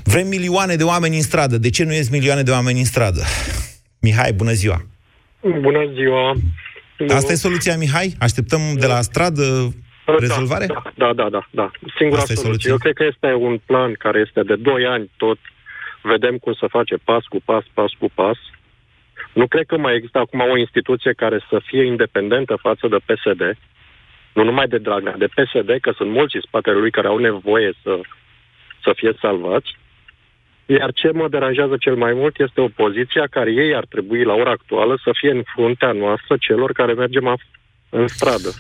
[0.05, 1.59] Vrem milioane de oameni în stradă.
[1.59, 3.23] De ce nu ies milioane de oameni în stradă?
[4.01, 4.87] Mihai, bună ziua!
[5.41, 6.33] Bună ziua!
[7.09, 8.15] Asta e soluția, Mihai?
[8.19, 9.75] Așteptăm de la stradă
[10.19, 10.67] rezolvare?
[10.67, 11.49] Da, da, da, da.
[11.51, 11.71] da.
[11.99, 12.71] Singura Asta e soluție.
[12.71, 12.71] soluția?
[12.71, 15.39] Eu cred că este un plan care este de 2 ani tot.
[16.03, 18.39] Vedem cum se face pas cu pas, pas cu pas.
[19.41, 23.43] Nu cred că mai există acum o instituție care să fie independentă față de PSD.
[24.33, 27.73] Nu numai de Dragnea, de PSD, că sunt mulți în spatele lui care au nevoie
[27.83, 28.01] să,
[28.83, 29.77] să fie salvați.
[30.67, 34.51] Iar ce mă deranjează cel mai mult este opoziția care ei ar trebui la ora
[34.51, 37.51] actuală să fie în fruntea noastră celor care mergem af-
[37.89, 38.51] în stradă.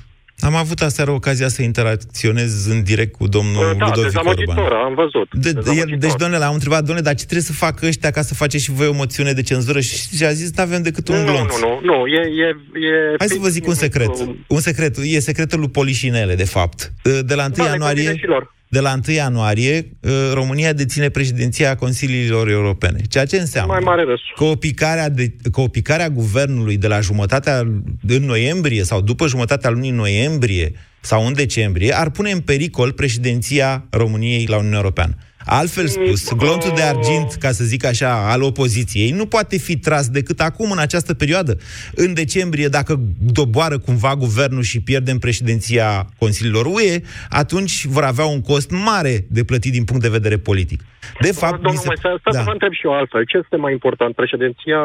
[0.46, 4.84] Am avut aseară ocazia să interacționez în direct cu domnul da, Ludovic dezamăgitor, Orban.
[4.84, 5.28] am văzut.
[5.32, 5.98] De, el, Dezamăgitor.
[5.98, 8.70] deci, domnule, l-am întrebat, domnule, dar ce trebuie să facă ăștia ca să faceți și
[8.72, 9.80] voi o moțiune de cenzură?
[9.80, 11.60] Și, și a zis, nu avem decât un nu, glonț.
[11.60, 12.48] nu, nu, nu, e, e,
[12.86, 13.14] e...
[13.18, 14.10] Hai să vă zic un secret.
[14.46, 14.96] Un secret.
[15.02, 16.92] E secretul lui Polișinele, de fapt.
[17.02, 18.04] De la 1 Da, le ianuarie...
[18.04, 18.54] convine și lor.
[18.68, 22.98] De la 1 ianuarie, uh, România deține președinția Consiliilor Europene.
[23.08, 24.20] Ceea ce înseamnă Mai mare răs.
[24.36, 27.58] că o picare a, de, că o picare a guvernului de la jumătatea
[28.06, 33.86] în noiembrie sau după jumătatea lunii noiembrie sau în decembrie ar pune în pericol președinția
[33.90, 35.14] României la Uniunea Europeană.
[35.48, 40.08] Altfel spus, glonțul de argint, ca să zic așa, al opoziției, nu poate fi tras
[40.08, 41.56] decât acum, în această perioadă.
[41.94, 43.00] În decembrie, dacă
[43.32, 49.44] doboară cumva guvernul și pierdem președinția Consiliilor UE, atunci vor avea un cost mare de
[49.44, 50.80] plătit din punct de vedere politic.
[51.20, 51.86] De fapt, mi Domnul se...
[51.86, 52.42] Moise, să da.
[52.42, 53.24] vă întreb și eu altfel.
[53.24, 54.80] Ce este mai important, președinția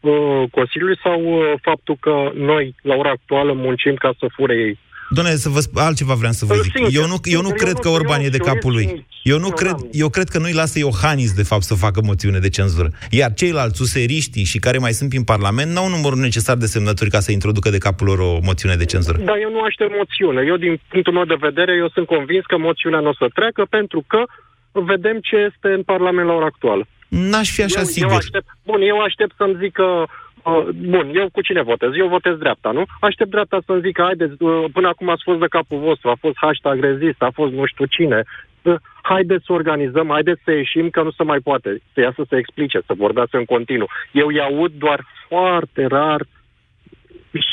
[0.00, 4.78] uh, Consiliului sau uh, faptul că noi, la ora actuală, muncim ca să fure ei?
[5.14, 6.72] Doamne, să vă sp- altceva vreau să vă zic.
[6.76, 8.46] Sincer, Eu nu, eu nu sincer, cred eu că nu- Orban eu- e de eu-
[8.52, 9.06] capul lui.
[9.22, 12.00] Eu nu eu cred, n-am- eu cred că nu-i lasă Iohannis, de fapt, să facă
[12.04, 12.88] moțiune de cenzură.
[13.10, 17.20] Iar ceilalți useriștii și care mai sunt prin Parlament n-au numărul necesar de semnături ca
[17.20, 19.18] să introducă de capul lor o moțiune de cenzură.
[19.18, 20.42] Dar eu nu aștept moțiune.
[20.46, 23.66] Eu, din punctul meu de vedere, eu sunt convins că moțiunea nu o să treacă
[23.70, 24.20] pentru că
[24.72, 26.86] vedem ce este în Parlament la ora actuală.
[27.08, 28.10] N-aș fi așa eu, sigur.
[28.10, 30.08] Eu aștept, bun, eu aștept să-mi zică, uh,
[30.74, 31.90] bun, eu cu cine votez?
[31.94, 32.84] Eu votez dreapta, nu?
[33.00, 36.36] Aștept dreapta să-mi zică, haideți, uh, până acum ați fost de capul vostru, a fost
[36.36, 38.22] hashtag rezist, a fost nu știu cine.
[38.62, 41.82] Uh, haideți să organizăm, haideți să ieșim, că nu se mai poate.
[41.92, 43.88] Să iasă să explice, să vorbească în continuu.
[44.12, 46.22] Eu îi aud doar foarte rar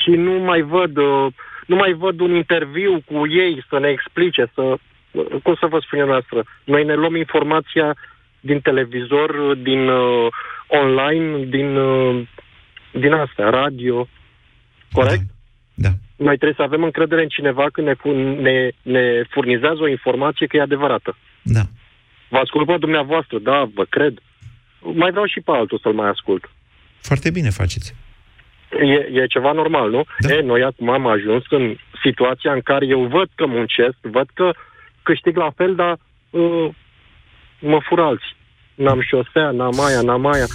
[0.03, 1.27] și nu mai văd, uh,
[1.65, 5.79] nu mai văd un interviu cu ei să ne explice, să, uh, cum să vă
[5.79, 7.95] spun eu noastră, noi ne luăm informația
[8.39, 10.27] din televizor, din uh,
[10.67, 12.21] online, din, uh,
[12.91, 14.07] din astea, radio,
[14.91, 15.23] corect?
[15.73, 15.89] Da.
[16.15, 20.47] Noi trebuie să avem încredere în cineva când ne, fun- ne, ne furnizează o informație
[20.47, 21.17] că e adevărată.
[21.41, 21.61] Da.
[22.29, 24.19] Vă ascult pe dumneavoastră, da, vă cred.
[24.79, 26.49] Mai vreau și pe altul să-l mai ascult.
[27.01, 27.95] Foarte bine faceți.
[28.79, 30.03] E, e ceva normal, nu?
[30.19, 30.33] Da.
[30.33, 34.51] E, noi acum am ajuns în situația în care eu văd că muncesc, văd că
[35.03, 35.97] câștig la fel, dar
[36.29, 36.67] uh,
[37.59, 38.35] mă fură alții.
[38.75, 40.45] N-am șosea, n-am aia, n-am aia.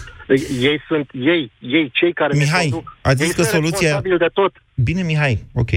[0.61, 2.97] Ei sunt, ei, ei, cei care Mihai, ne conduc.
[3.03, 4.53] ați zis ei că sunt soluția- responsabili de tot.
[4.75, 5.71] Bine, Mihai, ok.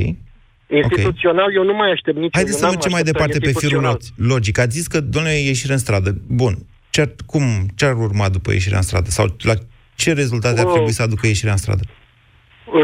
[0.67, 4.58] Instituțional, eu nu mai aștept nici Haideți să mergem mai departe pe firul lo- logic.
[4.60, 6.15] Ați zis că, domnule, ieșire în stradă.
[6.28, 6.54] Bun.
[6.89, 7.41] Ce ar, cum,
[7.75, 9.10] ce ar urma după ieșirea în stradă?
[9.10, 9.54] Sau la
[9.95, 10.71] ce rezultate ar Oh.
[10.73, 11.84] trebui să aducă ieșirea în stradă?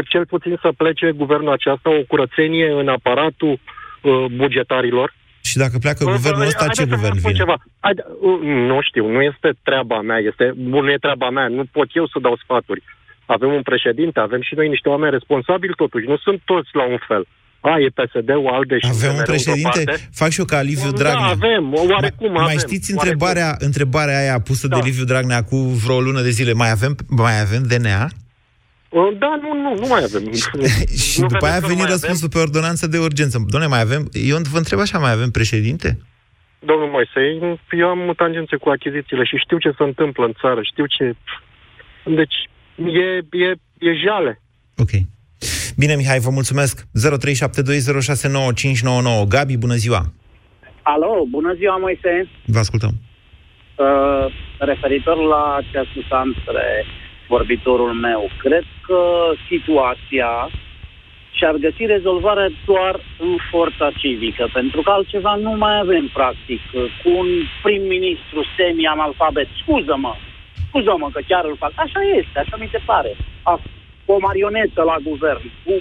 [0.08, 3.60] Cel puțin să plece guvernul aceasta o curățenie în aparatul
[4.02, 5.14] uh, bugetarilor.
[5.50, 7.40] Și dacă pleacă guvernul ăsta, ce Haideți să vă guvern spun vine?
[7.42, 7.56] Ceva.
[7.84, 8.38] Haide, uh,
[8.70, 12.06] nu știu, nu este treaba mea, este, bun, nu e treaba mea, nu pot eu
[12.12, 12.82] să dau sfaturi.
[13.36, 17.00] Avem un președinte, avem și noi niște oameni responsabili totuși, nu sunt toți la un
[17.08, 17.24] fel.
[17.70, 19.80] A, e PSD-ul, ALDE și Avem un PNR-ul președinte?
[19.84, 20.08] deoparte.
[20.20, 21.30] Fac și eu ca Liviu Da, Dragnea.
[21.38, 22.96] avem, oarecum mai, mai avem, știți oarecum.
[23.02, 24.84] întrebarea, întrebarea aia pusă de Da.
[24.88, 26.52] Liviu Dragnea cu vreo lună de zile?
[26.52, 28.08] Mai avem, mai avem DNA?
[28.96, 30.32] Uh, Da, nu, nu, nu mai avem.
[30.32, 33.44] Și Nu după aia a vedeți că nu venit mai răspunsul pe ordonanță de urgență.
[33.48, 34.02] Doamne, mai avem...
[34.12, 35.88] Eu vă întreb așa, mai avem președinte?
[36.58, 37.20] Domnul Moise,
[37.70, 41.16] eu am tangențe cu achizițiile și știu ce se întâmplă în țară, știu ce...
[42.04, 42.36] Deci,
[43.04, 43.06] e,
[43.46, 43.48] e,
[43.88, 44.40] e jale.
[44.76, 44.90] Ok.
[45.76, 46.74] Bine, Mihai, vă mulțumesc.
[46.80, 46.86] 0372069599.
[49.28, 50.12] Gabi, bună ziua.
[50.82, 52.28] Alo, bună ziua, Moise.
[52.46, 52.92] Vă ascultăm.
[53.76, 54.26] Uh,
[54.58, 56.84] referitor la ce a spus între
[57.28, 60.50] vorbitorul meu, cred că situația
[61.36, 66.60] și-ar găsi rezolvarea doar în forța civică, pentru că altceva nu mai avem, practic,
[67.02, 67.28] cu un
[67.62, 69.48] prim-ministru semi-analfabet.
[69.62, 70.14] Scuză-mă,
[70.68, 71.72] scuză-mă că chiar îl fac.
[71.74, 73.16] Așa este, așa mi se pare.
[73.42, 73.60] A,
[74.04, 75.72] o marionetă la guvern, cu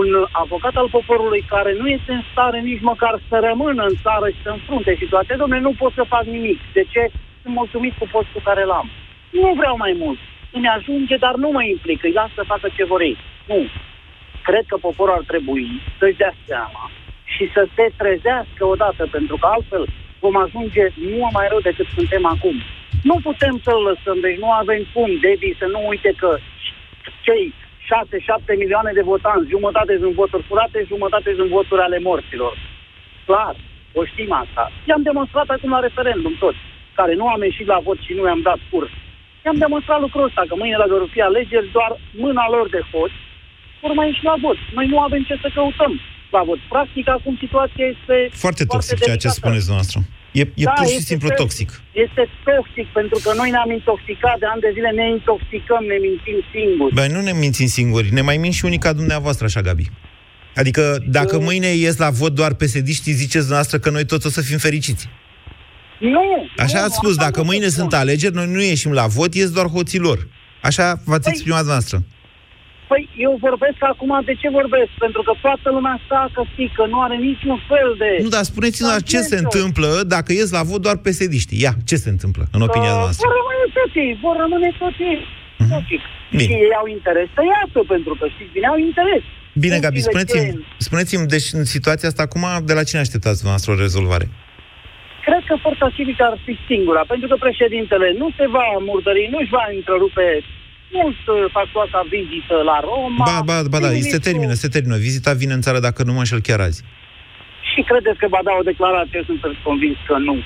[0.00, 4.28] un avocat al poporului care nu este în stare nici măcar să rămână în țară
[4.28, 5.36] și să înfrunte situația.
[5.36, 6.58] Domnule, nu pot să fac nimic.
[6.72, 7.02] De ce?
[7.42, 8.90] Sunt mulțumit cu postul care l-am.
[9.30, 10.18] Nu vreau mai mult.
[10.56, 12.02] Îmi ajunge, dar nu mă implic.
[12.02, 13.16] Îi las să facă ce vor ei.
[13.50, 13.60] Nu.
[14.48, 15.66] Cred că poporul ar trebui
[15.98, 16.84] să-și dea seama
[17.34, 19.84] și să se trezească odată, pentru că altfel
[20.24, 20.84] vom ajunge
[21.18, 22.56] mult mai rău decât suntem acum.
[23.02, 26.30] Nu putem să-l lăsăm, deci nu avem cum, Debbie, să nu uite că
[27.26, 27.44] cei
[28.54, 32.52] 6-7 milioane de votanți, jumătate sunt voturi furate, jumătate sunt voturi ale morților.
[33.26, 33.54] Clar,
[33.92, 34.72] o știm asta.
[34.88, 36.62] I-am demonstrat acum la referendum toți,
[36.94, 38.90] care nu am ieșit la vot și nu i-am dat curs.
[39.46, 41.90] I-am demonstrat lucrul ăsta, că mâine la vor fi alegeri, doar
[42.24, 43.18] mâna lor de hoți
[43.82, 44.58] vor mai ieși la vot.
[44.78, 45.92] Noi nu avem ce să căutăm
[46.36, 46.60] la vot.
[46.74, 49.40] Practic, acum situația este Foarte toxic ceea ce delicată.
[49.40, 50.00] spuneți dumneavoastră.
[50.40, 51.68] E, e Da, pur și este simplu fel- toxic.
[52.06, 56.38] Este toxic, pentru că noi ne-am intoxicat de ani de zile, ne intoxicăm, ne mințim
[56.54, 56.92] singuri.
[56.98, 59.86] Băi, nu ne mințim singuri, ne mai mint și unii ca dumneavoastră, așa, Gabi.
[60.60, 60.82] Adică,
[61.18, 62.88] dacă mâine ies la vot doar psd
[63.22, 65.04] ziceți dumneavoastră că noi toți o să fim fericiți.
[65.98, 66.26] Nu!
[66.56, 67.78] Așa nu, ați spus, asta dacă nu mâine spun.
[67.80, 70.18] sunt alegeri, noi nu ieșim la vot, ies doar hoții lor.
[70.68, 71.96] Așa v-ați exprimat dumneavoastră.
[72.90, 74.90] Păi eu vorbesc acum, de ce vorbesc?
[75.04, 76.40] Pentru că toată lumea stacă
[76.76, 78.10] că nu are niciun fel de...
[78.24, 79.44] Nu, dar spuneți-ne la ce se Tangență.
[79.44, 81.32] întâmplă dacă ies la vot doar psd
[81.64, 83.24] Ia, ce se întâmplă, în opinia Uh, noastră?
[83.26, 85.20] Vor rămâne tot ei, vor rămâne tot ei.
[85.74, 86.02] Toxic.
[86.30, 86.42] Bine.
[86.46, 89.22] Și ei au interes să iasă, pentru că știți bine, au interes.
[89.64, 93.38] Bine, Gabi, Funcțiile spuneți-mi, cheie- spuneți-mi, deci în situația asta acum, de la cine așteptați
[93.40, 94.26] dumneavoastră o rezolvare?
[95.26, 99.54] Cred că forța civică ar fi singura, pentru că președintele nu se va murdări, nu-și
[99.58, 100.26] va întrerupe
[100.96, 103.24] mult uh, fastoasa vizită la Roma.
[103.30, 104.96] Ba, ba, ba da, se Prim-ministru- termină, se termină.
[105.06, 106.80] Vizita vine în țară, dacă nu mă înșel chiar azi.
[107.70, 110.36] Și credeți că va da o declarație, sunt convins că nu.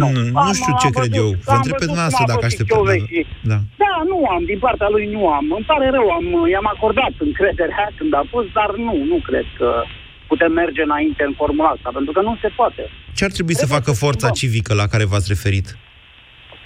[0.00, 1.28] Nu, nu, nu Am- știu ce am cred văzut- eu.
[1.46, 2.80] Vă am întreb pe văzut dumneavoastră cum a dacă fost și așteptați.
[2.80, 3.26] Cioveși.
[3.50, 3.58] Da.
[3.84, 5.44] Da, nu am, din partea lui nu am.
[5.58, 9.68] Îmi pare rău, am, i-am acordat încrederea când a fost, dar nu, nu cred că
[10.32, 12.82] putem merge înainte în formula asta, pentru că nu se poate.
[13.16, 15.66] Ce ar trebui să facă forța civică la care v-ați referit?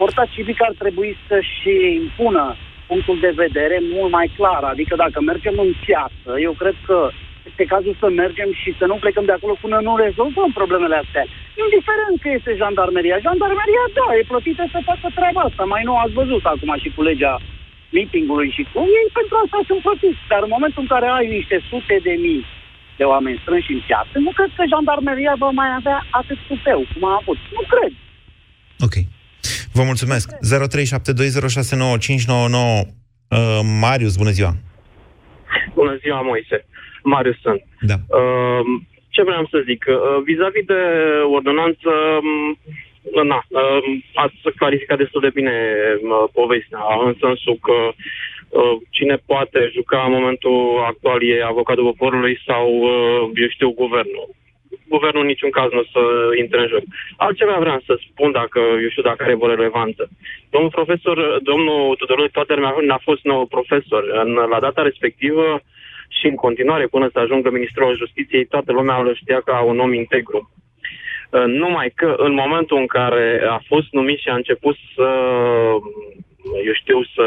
[0.01, 1.71] Forța civică ar trebui să-și
[2.03, 2.45] impună
[2.91, 6.99] punctul de vedere mult mai clar, adică dacă mergem în piață, eu cred că
[7.49, 11.25] este cazul să mergem și să nu plecăm de acolo până nu rezolvăm problemele astea.
[11.65, 13.25] Indiferent că este jandarmeria.
[13.27, 15.63] Jandarmeria, da, e plătită să facă treaba asta.
[15.75, 17.35] Mai nou ați văzut acum și cu legea
[17.95, 20.23] meetingului și cu ei pentru asta sunt plătiți.
[20.33, 22.45] Dar în momentul în care ai niște sute de mii
[22.97, 27.03] de oameni strânși în piață, nu cred că jandarmeria va mai avea atât tupeu cum
[27.09, 27.39] a avut.
[27.57, 27.93] Nu cred.
[28.87, 28.95] Ok.
[29.73, 30.27] Vă mulțumesc.
[30.33, 30.39] 0372069599.
[33.29, 34.53] Uh, Marius, bună ziua.
[35.75, 36.67] Bună ziua, Moise.
[37.03, 37.63] Marius sunt.
[37.81, 37.95] Da.
[38.19, 38.65] Uh,
[39.09, 39.85] ce vreau să zic?
[39.89, 40.83] Uh, vis-a-vis de
[41.37, 42.59] ordonanță, um,
[43.31, 43.83] na, uh,
[44.15, 45.57] ați clarificat destul de bine
[46.03, 47.95] uh, povestea, în sensul că uh,
[48.91, 54.29] cine poate juca în momentul actual e avocatul poporului sau, uh, eu știu, guvernul.
[54.89, 56.01] Guvernul în niciun caz nu o să
[56.39, 56.83] intre în joc.
[57.17, 60.09] Altceva vreau să spun, dacă, eu știu, dacă are vreo relevanță.
[60.51, 64.03] Domnul profesor, domnul Tudorel Toader mi-a fost nou profesor.
[64.25, 65.61] În, la data respectivă
[66.09, 69.93] și în continuare, până să ajungă ministrul justiției, toată lumea îl știa ca un om
[69.93, 70.51] integru.
[71.31, 75.09] Uh, Numai că în momentul în care a fost numit și a început să,
[76.69, 77.27] eu știu, să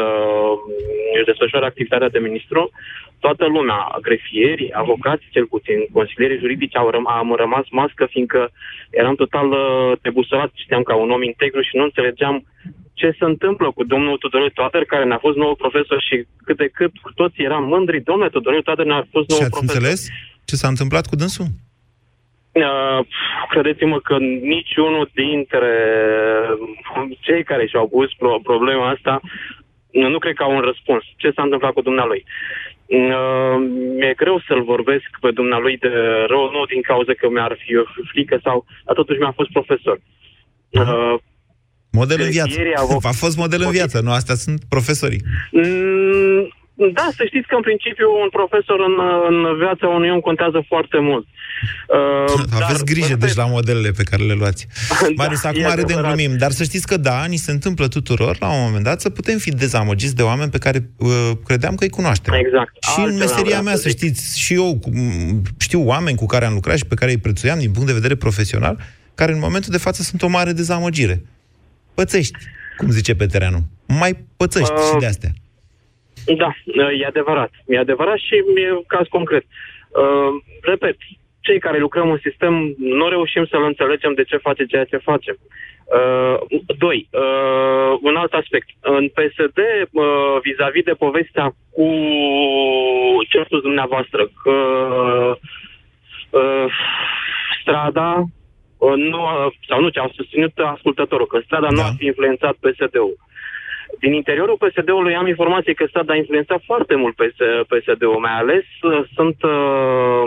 [1.14, 2.70] își desfășoare activitatea de ministru,
[3.24, 8.50] toată lumea, grefierii, avocați, cel puțin, consilierii juridici, au răm- am rămas mască, fiindcă
[8.90, 12.36] eram total uh, debusolat, știam ca un om integru și nu înțelegeam
[13.00, 16.68] ce se întâmplă cu domnul Tudorel Toader, care ne-a fost nou profesor și cât de
[16.78, 19.76] cât cu toții eram mândri, domnule Tudorel Toader ne-a fost nou Și ați profesor.
[19.76, 20.08] înțeles
[20.44, 21.46] ce s-a întâmplat cu dânsul?
[22.52, 23.06] Uh,
[23.48, 25.72] credeți-mă că niciunul dintre
[27.20, 29.20] cei care și-au pus pro- problema asta
[29.90, 31.02] nu, nu cred că au un răspuns.
[31.16, 32.24] Ce s-a întâmplat cu dumnealui?
[32.86, 33.56] Uh,
[33.98, 35.88] mi-e greu să-l vorbesc pe dumnealui de
[36.26, 37.72] rău, nu din cauza că mi-ar fi
[38.10, 40.00] frică sau, dar totuși mi-a fost profesor.
[40.70, 41.14] Uh,
[41.92, 42.54] Model în viață.
[42.60, 44.10] ieri avo- A fost model în viață, nu?
[44.10, 45.22] Astea sunt profesorii.
[45.50, 46.48] Mm,
[46.98, 48.94] Da, să știți că în principiu un profesor în,
[49.30, 51.26] în viața unui om contează foarte mult.
[51.88, 54.66] Uh, Aveți grijă, deci, la modelele pe care le luați.
[55.20, 56.14] Marius, acum Da, e are de adevărat.
[56.16, 59.10] glumim, dar să știți că da, ni se întâmplă tuturor, la un moment dat, să
[59.10, 62.34] putem fi dezamăgiți de oameni pe care uh, credeam că îi cunoaștem.
[62.34, 62.72] Exact.
[62.82, 63.96] Și în Altceva meseria vreau mea, să să zic.
[63.98, 67.18] știți, și eu cu- m, știu oameni cu care am lucrat și pe care îi
[67.18, 68.78] prețuiam din punct de vedere profesional,
[69.14, 71.24] care în momentul de față sunt o mare dezamăgire.
[71.94, 72.38] Pățești,
[72.76, 73.62] cum zice pe terenul.
[73.86, 75.30] Mai pățești Uh, și de astea.
[76.26, 76.50] Da,
[77.00, 77.50] e adevărat.
[77.66, 79.44] E adevărat și e caz concret.
[79.44, 80.96] Uh, repet,
[81.40, 85.36] cei care lucrăm în sistem nu reușim să-l înțelegem de ce face ceea ce face.
[85.98, 88.68] Uh, doi, uh, un alt aspect.
[88.80, 89.58] În PSD,
[89.90, 90.04] uh,
[90.42, 91.86] vis-a-vis de povestea cu
[93.28, 94.56] ce a spus dumneavoastră, că
[96.30, 96.72] uh,
[97.60, 98.24] strada
[98.78, 101.72] uh, nu, a- sau nu, ce a susținut ascultătorul, că strada da.
[101.72, 103.16] nu ar fi influențat PSD-ul.
[103.98, 108.64] Din interiorul PSD-ului am informație că strada a influențat foarte mult PS- PSD-ul, mai ales
[108.82, 110.24] uh, sunt, uh,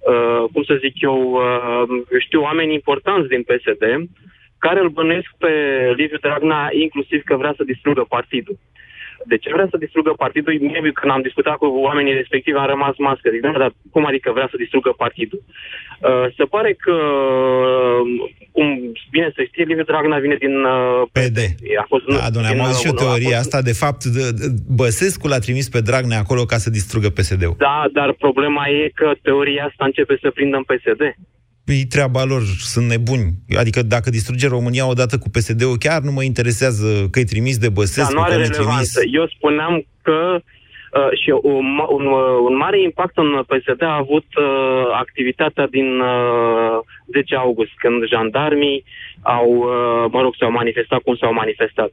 [0.00, 3.84] uh, cum să zic eu, uh, știu oameni importanți din PSD
[4.58, 5.52] care îl bănuiesc pe
[5.96, 8.58] Liviu Dragnea inclusiv că vrea să distrugă partidul.
[9.32, 10.52] De ce vrea să distrugă partidul?
[10.60, 13.30] Mie, când am discutat cu oamenii respectivi, am rămas mască.
[13.30, 15.40] Zic, "Da, dar cum adică vrea să distrugă partidul?
[16.00, 18.66] Uh, se pare că, uh, cum
[19.10, 20.54] bine să știe, Liviu Dragnea vine din...
[20.64, 21.38] Uh, PD.
[21.82, 23.58] A fost, Da, domnule, am din, auzit și o uh, a teorie fost- asta.
[23.70, 24.50] De fapt, de- de-
[24.80, 27.54] Băsescu l-a trimis pe Dragnea acolo ca să distrugă PSD-ul.
[27.58, 31.02] Da, dar problema e că teoria asta începe să prindă în PSD.
[31.66, 32.42] E treaba lor,
[32.72, 33.26] sunt nebuni.
[33.56, 37.66] Adică dacă distruge România odată cu PSD-ul, chiar nu mă interesează că e trimis de
[37.66, 38.58] Da, Băsescu, nu are că nu e trimis...
[38.58, 39.00] relevanță.
[39.12, 43.96] Eu spuneam că uh, și un, ma- un, uh, un mare impact în PSD a
[44.04, 44.44] avut uh,
[44.92, 46.78] activitatea din uh,
[47.12, 48.84] 10 august, când jandarmii
[49.22, 51.90] au, uh, mă rog, s-au manifestat cum s-au manifestat.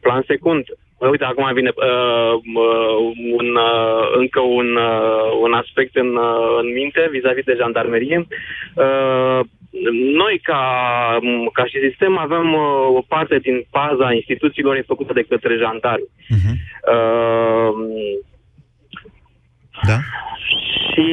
[0.00, 0.64] Plan secund,
[1.08, 2.96] uite, acum vine uh, uh,
[3.38, 8.26] un, uh, încă un, uh, un aspect în, uh, în minte vis-a-vis de jandarmerie.
[8.74, 9.40] Uh,
[10.22, 10.62] noi, ca,
[11.52, 16.08] ca și sistem, avem uh, o parte din paza instituțiilor e făcută de către jandarmi.
[16.28, 16.52] Mhm.
[16.92, 17.72] Uh,
[19.86, 19.98] Da.
[20.92, 21.06] și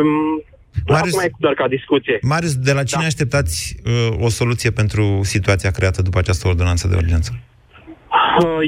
[0.00, 0.42] um,
[0.88, 2.18] Marius- acum e doar ca discuție.
[2.22, 3.06] Marius, de la cine da.
[3.06, 7.32] așteptați uh, o soluție pentru situația creată după această ordonanță de urgență?
[7.34, 7.51] Uh,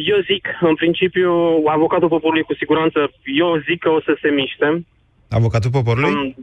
[0.07, 1.33] Eu zic, în principiu,
[1.67, 4.87] avocatul poporului cu siguranță, eu zic că o să se miște.
[5.31, 6.11] Avocatul poporului?
[6.11, 6.35] Mm,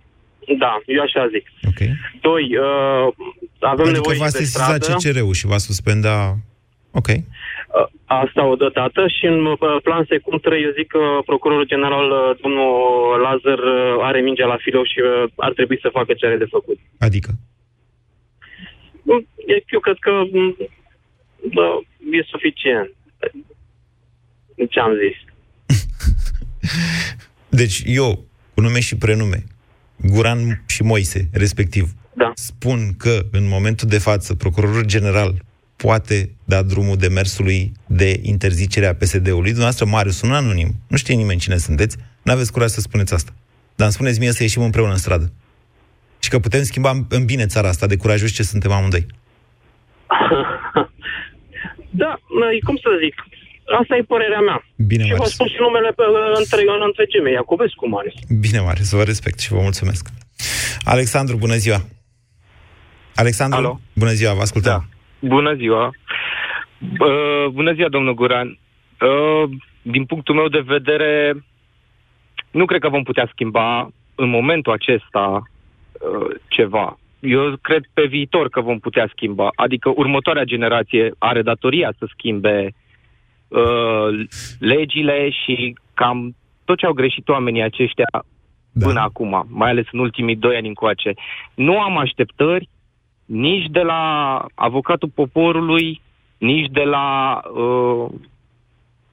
[0.58, 1.46] Da, eu așa zic.
[1.68, 1.80] Ok.
[2.22, 3.08] Doi, uh,
[3.60, 4.86] avem adică nevoie va și de sesiza stradă.
[4.96, 6.36] CCR-ul și va suspenda...
[6.94, 7.08] Ok.
[7.08, 12.12] Uh, Asta o dată și în uh, plan secund trei, eu zic că procurorul general,
[12.12, 12.70] uh, domnul
[13.22, 16.46] Lazar, uh, are mingea la filou și uh, ar trebui să facă ce are de
[16.50, 16.78] făcut.
[17.00, 17.30] Adică?
[19.04, 20.12] Mm, e- Eu cred că
[21.44, 21.70] mm, da,
[22.18, 22.90] e suficient.
[24.70, 25.18] Ce am zis?
[27.60, 29.44] Deci eu, cu nume și prenume,
[29.96, 32.32] Guran și Moise, respectiv, da.
[32.36, 35.42] spun că în momentul de față procurorul general
[35.76, 39.50] poate da drumul demersului de interzicere a PSD-ului.
[39.50, 40.74] Dumneavoastră, Marius, un anonim.
[40.88, 41.98] Nu știe nimeni cine sunteți.
[42.22, 43.32] N-aveți curaj să spuneți asta.
[43.76, 45.32] Dar îmi spuneți mie să ieșim împreună în stradă.
[46.20, 49.06] Și că putem schimba în- în bine țara asta, de curajoși ce suntem amândoi.
[52.40, 53.16] Da, e cum să zic,
[53.80, 54.60] asta e părerea mea.
[54.92, 55.34] Bine, și vă Marius.
[55.34, 56.04] spun și numele pe,
[56.42, 58.14] între, în întregime, Iacobescu, Marius.
[58.46, 60.04] Bine, Marius, vă respect și vă mulțumesc.
[60.94, 61.80] Alexandru, bună ziua!
[63.16, 63.80] Alexandru, Alo?
[63.94, 64.72] bună ziua, vă ascultăm.
[64.72, 65.28] Da.
[65.28, 65.86] Bună ziua!
[66.80, 68.48] Uh, bună ziua, domnul Guran!
[69.02, 69.50] Uh,
[69.82, 71.44] din punctul meu de vedere,
[72.52, 77.00] nu cred că vom putea schimba în momentul acesta uh, ceva.
[77.22, 79.50] Eu cred pe viitor că vom putea schimba.
[79.56, 82.74] Adică următoarea generație are datoria să schimbe
[83.48, 84.26] uh,
[84.60, 88.10] legile și cam tot ce au greșit oamenii aceștia
[88.72, 88.86] da.
[88.86, 91.14] până acum, mai ales în ultimii doi ani încoace.
[91.54, 92.70] Nu am așteptări
[93.26, 96.02] nici de la avocatul poporului,
[96.38, 98.12] nici de la, uh,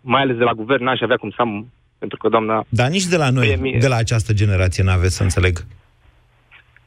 [0.01, 2.65] mai ales de la guvern, n-aș avea cum să am, pentru că doamna...
[2.69, 5.65] Dar nici de la noi, Mie- de la această generație, n-aveți să înțeleg.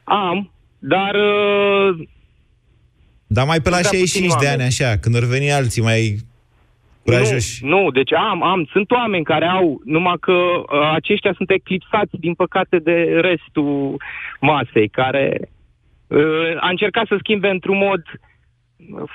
[0.04, 0.50] Am,
[0.82, 1.14] dar...
[1.14, 2.06] Uh,
[3.26, 4.68] Dar mai pe la Sunt prea 65 puțini de ani, oameni.
[4.68, 6.16] așa, când vor veni alții mai
[7.04, 7.64] curajoși.
[7.64, 12.16] Nu, nu, deci am, am, sunt oameni care au, numai că uh, aceștia sunt eclipsați,
[12.20, 13.96] din păcate, de restul
[14.40, 15.50] masei, care
[16.06, 18.02] uh, a încercat să schimbe într-un mod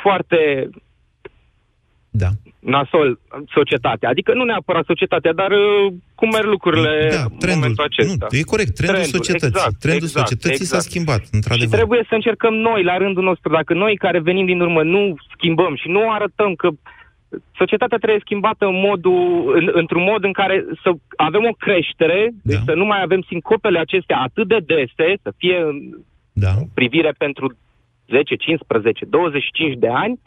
[0.02, 0.70] foarte
[2.24, 2.30] Da.
[2.60, 3.20] nasol
[3.58, 4.10] societatea.
[4.10, 8.28] Adică nu neapărat societatea, dar uh, cum merg lucrurile Da, în momentul acesta.
[8.32, 9.48] Nu, e corect, trendul, societății.
[9.48, 10.82] Exact, trendul exact, societății exact.
[10.82, 11.76] s-a schimbat, Și într-adevăr.
[11.78, 15.76] trebuie să încercăm noi, la rândul nostru, dacă noi care venim din urmă nu schimbăm
[15.76, 16.70] și nu arătăm că
[17.58, 19.22] societatea trebuie schimbată în modul,
[19.58, 22.40] în, într-un mod în care să avem o creștere, da.
[22.44, 25.78] deci să nu mai avem sincopele acestea atât de dese, să fie în
[26.34, 26.54] da.
[26.74, 27.56] privire pentru
[28.10, 30.20] 10, 15, 25 de ani,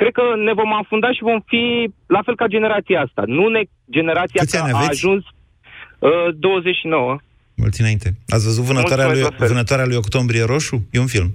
[0.00, 1.62] cred că ne vom afunda și vom fi
[2.06, 3.22] la fel ca generația asta.
[3.26, 4.98] Nu ne generația Câți ani care a aveți?
[5.06, 5.24] ajuns
[5.98, 7.16] uh, 29.
[7.54, 8.08] Mulți înainte.
[8.28, 9.48] Ați văzut vânătoarea lui, Mulțumesc la fel.
[9.54, 10.76] vânătoarea lui Octombrie Roșu?
[10.90, 11.30] E un film.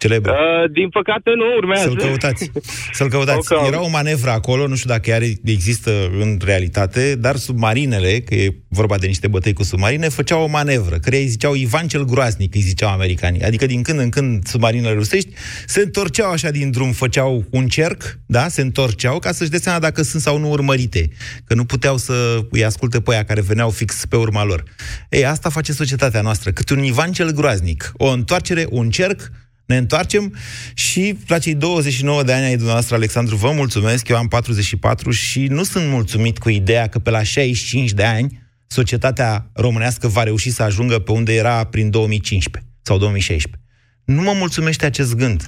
[0.00, 0.30] Celebru.
[0.32, 1.82] Uh, din păcate nu urmează.
[1.82, 2.50] Să-l căutați.
[2.92, 3.52] Să-l căutați.
[3.52, 3.66] O caut.
[3.66, 5.90] Era o manevră acolo, nu știu dacă are, există
[6.20, 10.98] în realitate, dar submarinele, că e vorba de niște bătăi cu submarine, făceau o manevră,
[10.98, 13.42] care îi ziceau Ivan cel Groaznic, îi ziceau americanii.
[13.42, 15.28] Adică din când în când submarinele rusești
[15.66, 19.78] se întorceau așa din drum, făceau un cerc, da, se întorceau ca să-și dea seama
[19.78, 21.08] dacă sunt sau nu urmărite.
[21.44, 24.62] Că nu puteau să îi asculte pe aia care veneau fix pe urma lor.
[25.08, 26.50] Ei, asta face societatea noastră.
[26.50, 27.92] Câte un Ivan cel Groaznic.
[27.96, 29.30] O întoarcere, un cerc,
[29.70, 30.34] ne întoarcem
[30.74, 35.46] și la cei 29 de ani ai dumneavoastră, Alexandru, vă mulțumesc, eu am 44 și
[35.46, 38.28] nu sunt mulțumit cu ideea că pe la 65 de ani
[38.66, 43.62] societatea românească va reuși să ajungă pe unde era prin 2015 sau 2016.
[44.04, 45.40] Nu mă mulțumește acest gând.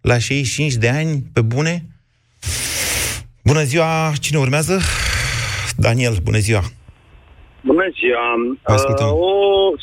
[0.00, 1.86] La 65 de ani, pe bune?
[3.44, 4.80] Bună ziua, cine urmează?
[5.76, 6.62] Daniel, bună ziua.
[7.60, 8.26] Bună ziua!
[8.66, 9.32] Uh, o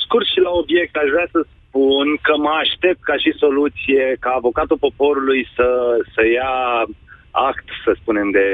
[0.04, 1.40] scurt și la obiect, aș vrea să
[1.76, 5.68] spun că mă aștept ca și soluție ca avocatul poporului să,
[6.14, 6.54] să ia
[7.50, 8.48] act, să spunem, de,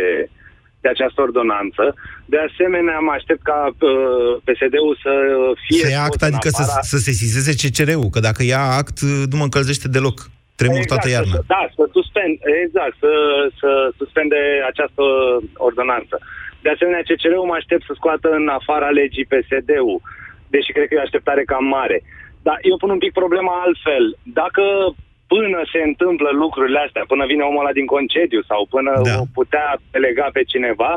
[0.84, 1.84] de această ordonanță.
[2.34, 5.14] De asemenea, mă aștept ca uh, PSD-ul să
[5.66, 5.84] fie...
[5.86, 8.64] Să ia scos act, în adică să, afara- să se sizeze CCR-ul, că dacă ia
[8.82, 8.98] act,
[9.32, 10.18] nu mă încălzește deloc.
[10.60, 11.36] Tremur toată Exact, iarna.
[11.40, 12.34] să- Da, să suspend,
[12.66, 13.12] exact, să,
[13.60, 13.70] să
[14.00, 14.40] suspende
[14.72, 15.04] această
[15.68, 16.16] ordonanță.
[16.66, 20.00] De asemenea, CCR-ul mă aștept să scoată în afara legii PSD-ul,
[20.54, 21.98] deși cred că e o așteptare cam mare.
[22.48, 24.06] Dar eu pun un pic problema altfel.
[24.42, 24.64] Dacă
[25.34, 29.16] până se întâmplă lucrurile astea, până vine omul ăla din concediu sau până da.
[29.24, 30.92] o putea delega pe cineva,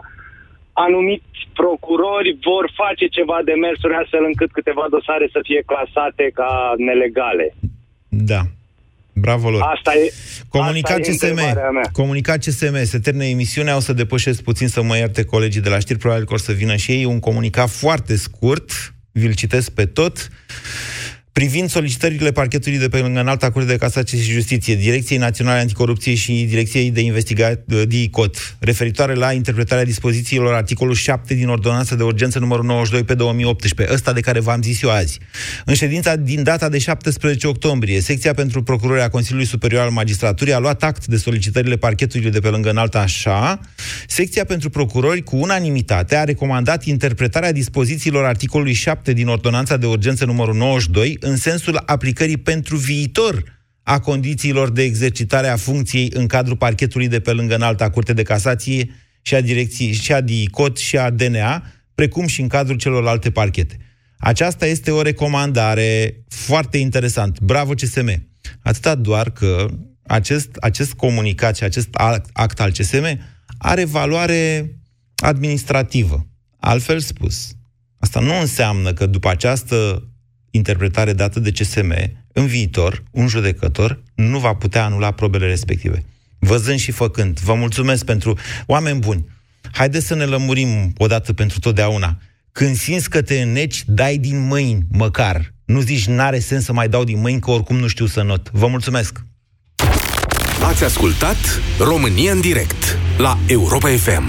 [0.87, 6.51] anumiți procurori vor face ceva de mersuri astfel încât câteva dosare să fie clasate ca
[6.89, 7.47] nelegale.
[8.09, 8.41] Da.
[9.15, 9.63] Bravo lor.
[9.75, 10.13] Asta e,
[10.49, 11.27] Comunicat asta e CSM.
[11.29, 11.89] întrebarea mea.
[11.93, 12.85] Comunicat CSM.
[12.85, 13.77] Se termină emisiunea.
[13.77, 15.99] O să depășesc puțin să mă ierte colegii de la știri.
[15.99, 17.05] Probabil că o să vină și ei.
[17.05, 18.71] Un comunicat foarte scurt.
[19.13, 20.29] Vi-l citesc pe tot.
[21.35, 26.15] Privind solicitările parchetului de pe lângă Înalta Curte de Casație și Justiție, Direcției Naționale Anticorupție
[26.15, 32.39] și Direcției de Investigație DICOT, referitoare la interpretarea dispozițiilor articolul 7 din Ordonanța de Urgență
[32.39, 35.19] numărul 92 pe 2018, ăsta de care v-am zis eu azi.
[35.65, 40.53] În ședința din data de 17 octombrie, secția pentru procurori a Consiliului Superior al Magistraturii
[40.53, 43.61] a luat act de solicitările parchetului de pe lângă Înalta așa.
[44.07, 50.25] Secția pentru procurori, cu unanimitate, a recomandat interpretarea dispozițiilor articolului 7 din Ordonanța de Urgență
[50.25, 53.45] numărul 92 în sensul aplicării pentru viitor
[53.83, 58.23] a condițiilor de exercitare a funcției în cadrul parchetului de pe lângă Înalta Curte de
[58.23, 58.91] Casație
[59.23, 61.65] și a direcției și a DICOT și a DNA,
[61.95, 63.79] precum și în cadrul celorlalte parchete.
[64.19, 67.41] Aceasta este o recomandare foarte interesant.
[67.41, 68.29] Bravo CSM!
[68.63, 69.67] Atâta doar că
[70.07, 73.19] acest, acest comunicat și acest act, act al CSM
[73.59, 74.71] are valoare
[75.17, 76.27] administrativă.
[76.59, 77.53] Altfel spus,
[77.99, 80.09] asta nu înseamnă că după această
[80.57, 81.95] interpretare dată de CSM,
[82.33, 86.05] în viitor, un judecător nu va putea anula probele respective.
[86.39, 87.39] Văzând și făcând.
[87.39, 88.39] Vă mulțumesc pentru...
[88.67, 89.25] Oameni buni,
[89.73, 92.19] haideți să ne lămurim odată pentru totdeauna.
[92.53, 95.53] Când simți că te înneci, dai din mâini, măcar.
[95.65, 98.51] Nu zici, n-are sens să mai dau din mâini, că oricum nu știu să not.
[98.53, 99.25] Vă mulțumesc!
[100.63, 101.37] Ați ascultat
[101.79, 104.25] România în direct la Europa FM.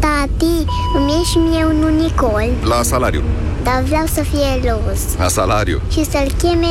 [0.00, 0.64] Tati,
[1.08, 3.22] îmi e și mie un unicol, La salariu.
[3.62, 5.80] dar vreau să fie roz La salariu.
[5.90, 6.66] și să-l cheme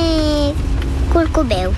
[1.13, 1.73] curcubeu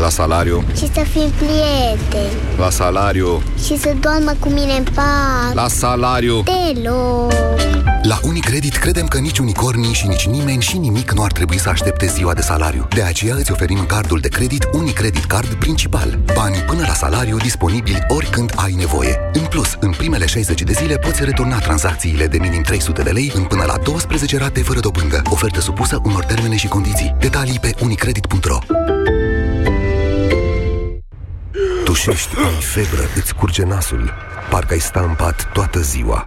[0.00, 0.64] La salariu.
[0.76, 3.42] și să fim prieteni La salariu.
[3.64, 5.54] și să doarmă cu mine în pat.
[5.54, 6.42] La salariu.
[6.74, 7.32] Deloc.
[8.10, 11.68] La Unicredit credem că nici unicornii și nici nimeni și nimic nu ar trebui să
[11.68, 12.86] aștepte ziua de salariu.
[12.94, 16.18] De aceea îți oferim cardul de credit Unicredit Card principal.
[16.34, 19.18] Banii până la salariu disponibili oricând ai nevoie.
[19.32, 23.32] În plus, în primele 60 de zile poți returna tranzacțiile de minim 300 de lei
[23.34, 25.22] în până la 12 rate fără dobândă.
[25.30, 27.16] Ofertă supusă unor termene și condiții.
[27.18, 28.58] Detalii pe unicredit.ro
[31.84, 34.12] Tușești, ai febră, îți curge nasul.
[34.50, 36.26] Parcă ai sta în pat toată ziua.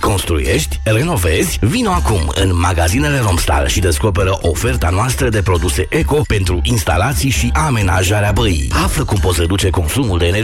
[0.00, 0.80] Construiești?
[0.84, 1.58] Renovezi?
[1.60, 7.50] Vino acum în magazinele Romstal și descoperă oferta noastră de produse eco pentru instalații și
[7.52, 8.72] amenajarea băii.
[8.84, 10.36] Află cum poți reduce consumul de energie